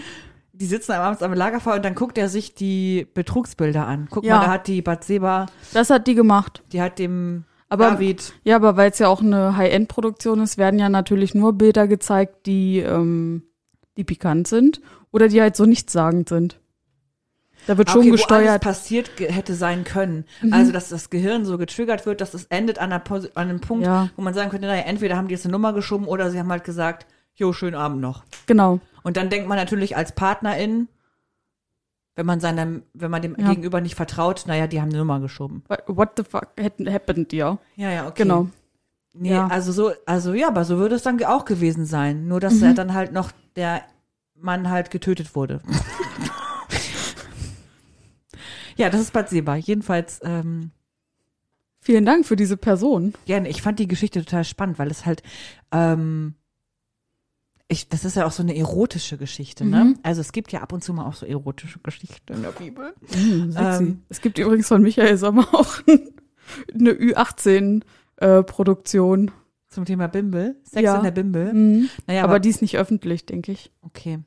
[0.57, 4.07] Die sitzen abends am Lagerfeuer und dann guckt er sich die Betrugsbilder an.
[4.11, 4.37] Guck Ja.
[4.39, 6.63] mal, da hat die Batseba, Das hat die gemacht.
[6.73, 10.79] die hat dem Aber- David, Ja, aber weil es ja auch eine High-End-Produktion ist, werden
[10.79, 13.43] ja natürlich nur Bilder gezeigt, die, ähm,
[13.97, 14.81] die pikant sind
[15.11, 16.61] oder die halt so nichtssagend sind.
[17.67, 18.63] Da wird schon okay, wo gesteuert.
[18.63, 20.25] passiert ge- hätte sein können.
[20.51, 23.87] Also, dass das Gehirn so getriggert wird, dass es endet an, einer an einem Punkt,
[23.87, 24.11] Ja.
[24.17, 26.51] wo man sagen könnte, naja, entweder haben die jetzt eine Nummer geschoben oder sie haben
[26.51, 27.07] halt gesagt,
[27.37, 28.25] jo, schönen Abend noch.
[28.47, 28.81] Genau.
[29.03, 30.89] Und dann denkt man natürlich als Partnerin,
[32.17, 33.49] wenn man seinem, wenn man dem Ja.
[33.51, 35.65] Gegenüber nicht vertraut, naja, die haben eine Nummer geschoben.
[35.69, 36.49] What- What the fuck
[36.89, 37.59] happened, ja.
[37.77, 38.23] Ja, ja, okay.
[38.23, 38.49] Genau.
[39.13, 39.47] Nee, Ja.
[39.49, 42.27] also so, also ja, aber so würde es dann auch gewesen sein.
[42.29, 42.63] Nur, dass Mhm.
[42.65, 43.83] er dann halt noch der
[44.37, 45.61] Mann halt getötet wurde.
[48.77, 49.57] ja, das ist Bad Seba.
[49.57, 50.71] Jedenfalls, ähm,
[51.81, 53.13] Vielen Dank für diese Person.
[53.27, 53.49] gerne.
[53.51, 55.23] Ich fand die Geschichte total spannend, weil es halt,
[55.71, 56.35] ähm,
[57.69, 59.85] ich, das ist ja auch so eine erotische Geschichte, ne?
[59.85, 59.99] Mhm.
[60.03, 62.95] Also es gibt ja ab und zu mal auch so erotische Geschichten in der Bibel.
[63.09, 63.59] Sexy.
[63.85, 64.03] Ähm.
[64.11, 65.79] es gibt übrigens von Michael Sommer auch
[66.75, 66.93] eine
[68.21, 69.31] Ü18-Produktion.
[69.69, 70.57] Zum Thema Bimbel.
[70.63, 70.97] Sex Ja.
[70.99, 71.53] in der Bimbel.
[71.53, 71.89] Mhm.
[72.07, 73.73] Naja, aber, aber, die ist nicht öffentlich, denke ich.
[73.83, 74.21] okay.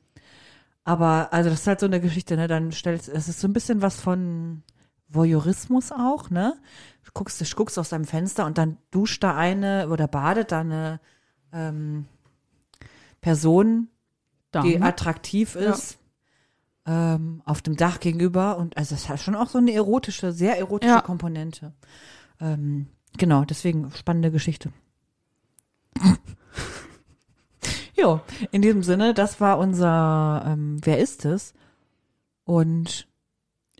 [0.84, 2.48] Aber, also das ist halt so eine Geschichte, ne?
[2.48, 4.62] Dann stellst, es ist so ein bisschen was von
[5.08, 6.54] Voyeurismus auch, ne?
[7.04, 10.60] Du guckst, du guckst aus deinem Fenster und dann duscht da eine oder badet da
[10.60, 11.00] eine
[11.52, 12.06] ähm,
[13.20, 13.88] Person,
[14.54, 14.82] die Dame.
[14.82, 15.98] attraktiv ist,
[16.86, 18.58] ähm, auf dem Dach gegenüber.
[18.58, 21.00] Und also es hat schon auch so eine erotische, sehr erotische Ja.
[21.00, 21.72] Komponente.
[22.40, 24.72] Ähm, genau, deswegen spannende Geschichte.
[27.96, 28.20] jo,
[28.52, 31.54] in diesem Sinne, das war unser ähm, Wer ist es?
[32.44, 33.08] Und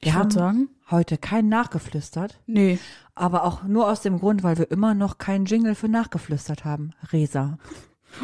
[0.01, 2.79] wir ich haben sagen, heute keinen nachgeflüstert, nee.
[3.15, 6.93] aber auch nur aus dem Grund, weil wir immer noch keinen Jingle für nachgeflüstert haben.
[7.11, 7.59] Resa.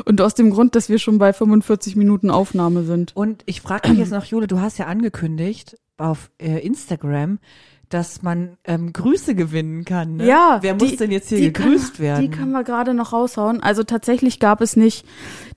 [0.05, 3.15] Und aus dem Grund, dass wir schon bei 45 Minuten Aufnahme sind.
[3.17, 7.39] Und ich frage mich jetzt noch, Jule, du hast ja angekündigt auf äh, Instagram,
[7.91, 10.17] dass man ähm, Grüße gewinnen kann.
[10.17, 10.27] Ne?
[10.27, 12.23] Ja, Wer die- muss denn jetzt hier die gegrüßt kann, werden?
[12.23, 13.63] Die können wir gerade noch raushauen.
[13.63, 15.07] Also tatsächlich gab es nicht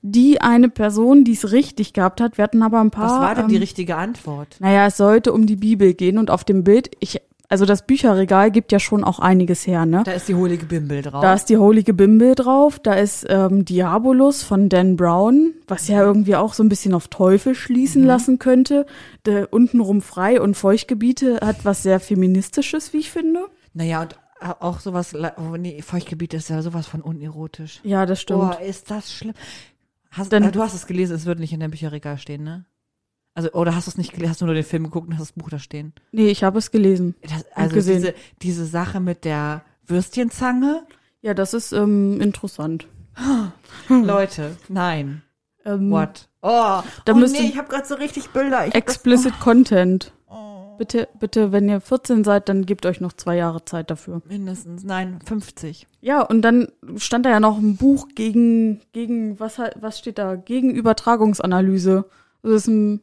[0.03, 2.37] die eine Person, die es richtig gehabt hat.
[2.37, 3.05] Wir hatten aber ein paar.
[3.09, 4.57] Was war denn die ähm, richtige Antwort?
[4.59, 8.51] Naja, es sollte um die Bibel gehen und auf dem Bild, ich, also das Bücherregal
[8.51, 10.03] gibt ja schon auch einiges her, ne?
[10.05, 11.21] Da ist die holige Bimbel drauf.
[11.21, 16.01] Da ist die Holige Bimbel drauf, da ist ähm, Diabolus von Dan Brown, was ja
[16.03, 18.07] irgendwie auch so ein bisschen auf Teufel schließen Mhm.
[18.07, 18.85] lassen könnte.
[19.25, 23.45] Der untenrum frei und Feuchtgebiete hat was sehr feministisches, wie ich finde.
[23.73, 24.15] naja, und
[24.59, 27.79] auch sowas, oh nee, Feuchtgebiet ist ja sowas von unerotisch.
[27.83, 28.39] Ja, das stimmt.
[28.41, 29.33] Boah, ist das schlimm.
[30.11, 32.65] Hast, Dann- äh, du hast es gelesen, es wird nicht in deinem Bücherregal stehen, ne?
[33.37, 35.21] Also, oder hast du es nicht gelesen, hast du nur den Film geguckt und hast
[35.21, 35.93] das Buch da stehen?
[36.11, 37.13] Nee, ich habe es gelesen.
[37.21, 37.97] Das, also gesehen.
[38.01, 40.87] diese, diese Sache mit der Würstchenzange,
[41.21, 42.87] Ja, das ist ähm, interessant.
[43.89, 45.21] Leute, nein.
[45.65, 46.29] Ähm, What?
[46.41, 48.65] Oh, Da oh nee, ich habe gerade so richtig Bilder.
[48.65, 50.05] Ich Explicit Content.
[50.27, 53.91] Das, oh, Bitte, bitte, wenn ihr 14 seid, dann gebt euch noch zwei Jahre Zeit
[53.91, 54.23] dafür.
[54.27, 55.85] mindestens, nein, 50.
[56.01, 60.33] Ja, und dann stand da ja noch ein Buch gegen, gegen, was, was steht da?
[60.37, 62.05] Gegen Übertragungsanalyse.
[62.41, 63.01] Das ist ein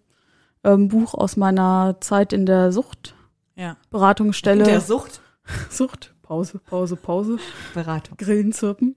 [0.64, 4.60] ähm, Buch aus meiner Zeit in der Suchtberatungsstelle.
[4.60, 4.70] Ja.
[4.70, 5.20] Der Sucht.
[5.70, 6.14] Sucht.
[6.22, 7.36] Pause, Pause, Pause.
[7.74, 8.16] Beratung.
[8.16, 8.96] Grillenzirpen.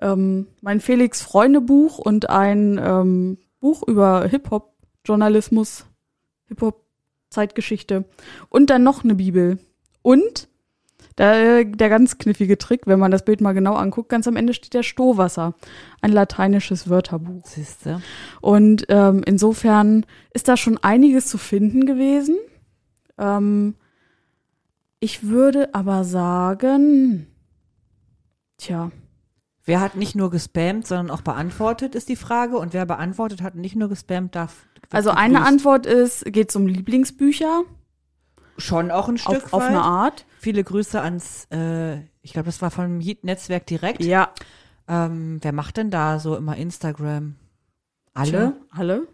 [0.00, 5.86] Ähm, mein Felix Freunde Buch und ein ähm, Buch über Hip-Hop-Journalismus,
[6.46, 8.04] Hip-Hop-Zeitgeschichte
[8.48, 9.58] und dann noch eine Bibel.
[10.02, 10.48] Und
[11.18, 14.54] der, der ganz knifflige Trick, wenn man das Bild mal genau anguckt, ganz am Ende
[14.54, 15.54] steht der Stohwasser,
[16.00, 17.44] ein lateinisches Wörterbuch.
[17.44, 18.00] Siehste.
[18.40, 22.36] Und ähm, insofern ist da schon einiges zu finden gewesen.
[23.18, 23.74] Ähm,
[25.00, 27.26] ich würde aber sagen,
[28.56, 28.90] tja,
[29.64, 32.56] Wer hat nicht nur gespammt, sondern auch beantwortet, ist die Frage.
[32.56, 34.64] Und wer beantwortet hat nicht nur gespammt, darf.
[34.90, 35.44] also eine.
[35.44, 37.64] Antwort ist, geht um Lieblingsbücher
[38.58, 39.68] Schon auch ein Stück auf, auf weit.
[39.68, 40.26] eine Art.
[40.38, 44.02] Viele Grüße ans, äh, ich glaube, das war vom Yeet-Netzwerk direkt.
[44.04, 44.30] Ja.
[44.86, 47.34] Ähm, wer macht denn da so immer Instagram?
[48.14, 48.30] Alle?
[48.30, 49.08] Tja, alle.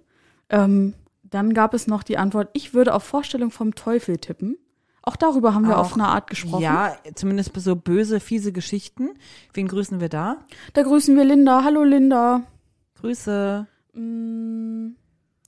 [0.51, 4.57] Ähm, dann gab es noch die Antwort, ich würde auf Vorstellung vom Teufel tippen.
[5.03, 6.63] Auch darüber haben wir Auch, auf eine Art gesprochen.
[6.63, 9.11] Ja, zumindest so böse, fiese Geschichten.
[9.53, 10.39] Wen grüßen wir da?
[10.73, 11.63] Da grüßen wir Linda.
[11.65, 12.43] Hallo Linda.
[13.01, 13.67] Grüße.
[13.93, 14.89] Mm,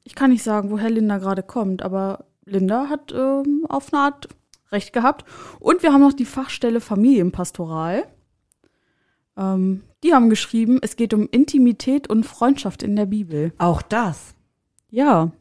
[0.04, 4.28] Ich kann nicht sagen, woher Linda gerade kommt, aber Linda hat ähm, auf eine Art
[4.72, 5.24] recht gehabt.
[5.60, 8.04] Und wir haben noch die Fachstelle Familienpastoral.
[9.36, 13.52] Ähm, die haben geschrieben, es geht um Intimität und Freundschaft in der Bibel.
[13.58, 14.34] Auch das.
[14.90, 15.32] Ja.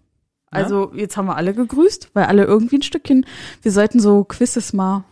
[0.51, 3.25] Also jetzt haben wir alle gegrüßt, weil alle irgendwie ein Stückchen.
[3.61, 5.03] Wir sollten so Quizzes mal,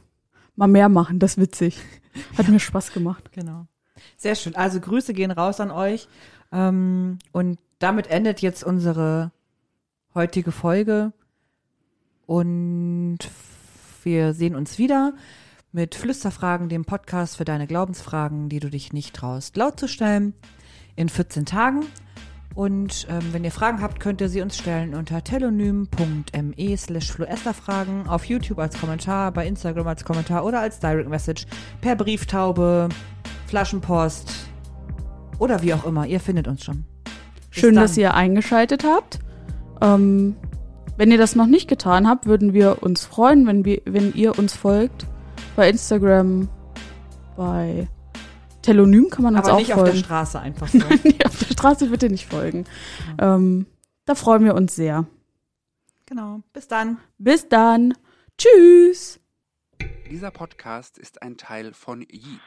[0.56, 1.20] mal mehr machen.
[1.20, 1.82] Das ist witzig.
[2.38, 3.32] Hat mir Spaß gemacht.
[3.34, 3.68] Genau.
[4.18, 4.56] Sehr schön.
[4.56, 6.08] Also Grüße gehen raus an euch.
[6.52, 9.32] Ähm, und damit endet jetzt unsere
[10.16, 11.12] heutige Folge.
[12.26, 13.20] Und
[14.06, 15.14] wir sehen uns wieder
[15.72, 20.34] mit Flüsterfragen, dem Podcast für deine Glaubensfragen, die du dich nicht traust, laut zu stellen,
[20.96, 21.86] in 14 Tagen.
[22.56, 28.08] Und ähm, wenn ihr Fragen habt, könnt ihr sie uns stellen unter telonym.me slash fluesterfragen,
[28.08, 31.48] auf YouTube als Kommentar, bei Instagram als Kommentar oder als Direct Message,
[31.82, 32.90] per Brieftaube,
[33.48, 34.32] Flaschenpost
[35.40, 36.06] oder wie auch immer.
[36.06, 36.86] Ihr findet uns schon.
[37.50, 37.86] Bis Schön, dann.
[37.86, 39.20] dass ihr eingeschaltet habt.
[39.82, 40.36] Ähm,
[40.98, 44.38] wenn ihr das noch nicht getan habt, würden wir uns freuen, wenn, wir, wenn ihr
[44.38, 45.06] uns folgt.
[45.56, 46.50] Bei Instagram,
[47.36, 47.88] bei
[48.62, 50.04] Telonym kann man uns Aber auch nicht auf der folgen.
[50.06, 50.80] Straße einfach so.
[51.04, 52.66] Nee, auf der Straße bitte nicht folgen.
[53.20, 53.66] Ähm,
[54.06, 55.06] da freuen wir uns sehr.
[56.06, 56.42] genau.
[56.54, 56.98] Bis dann.
[57.18, 57.94] Bis dann.
[58.38, 59.20] Tschüss.
[60.10, 62.42] Dieser Podcast ist ein Teil von Yeet.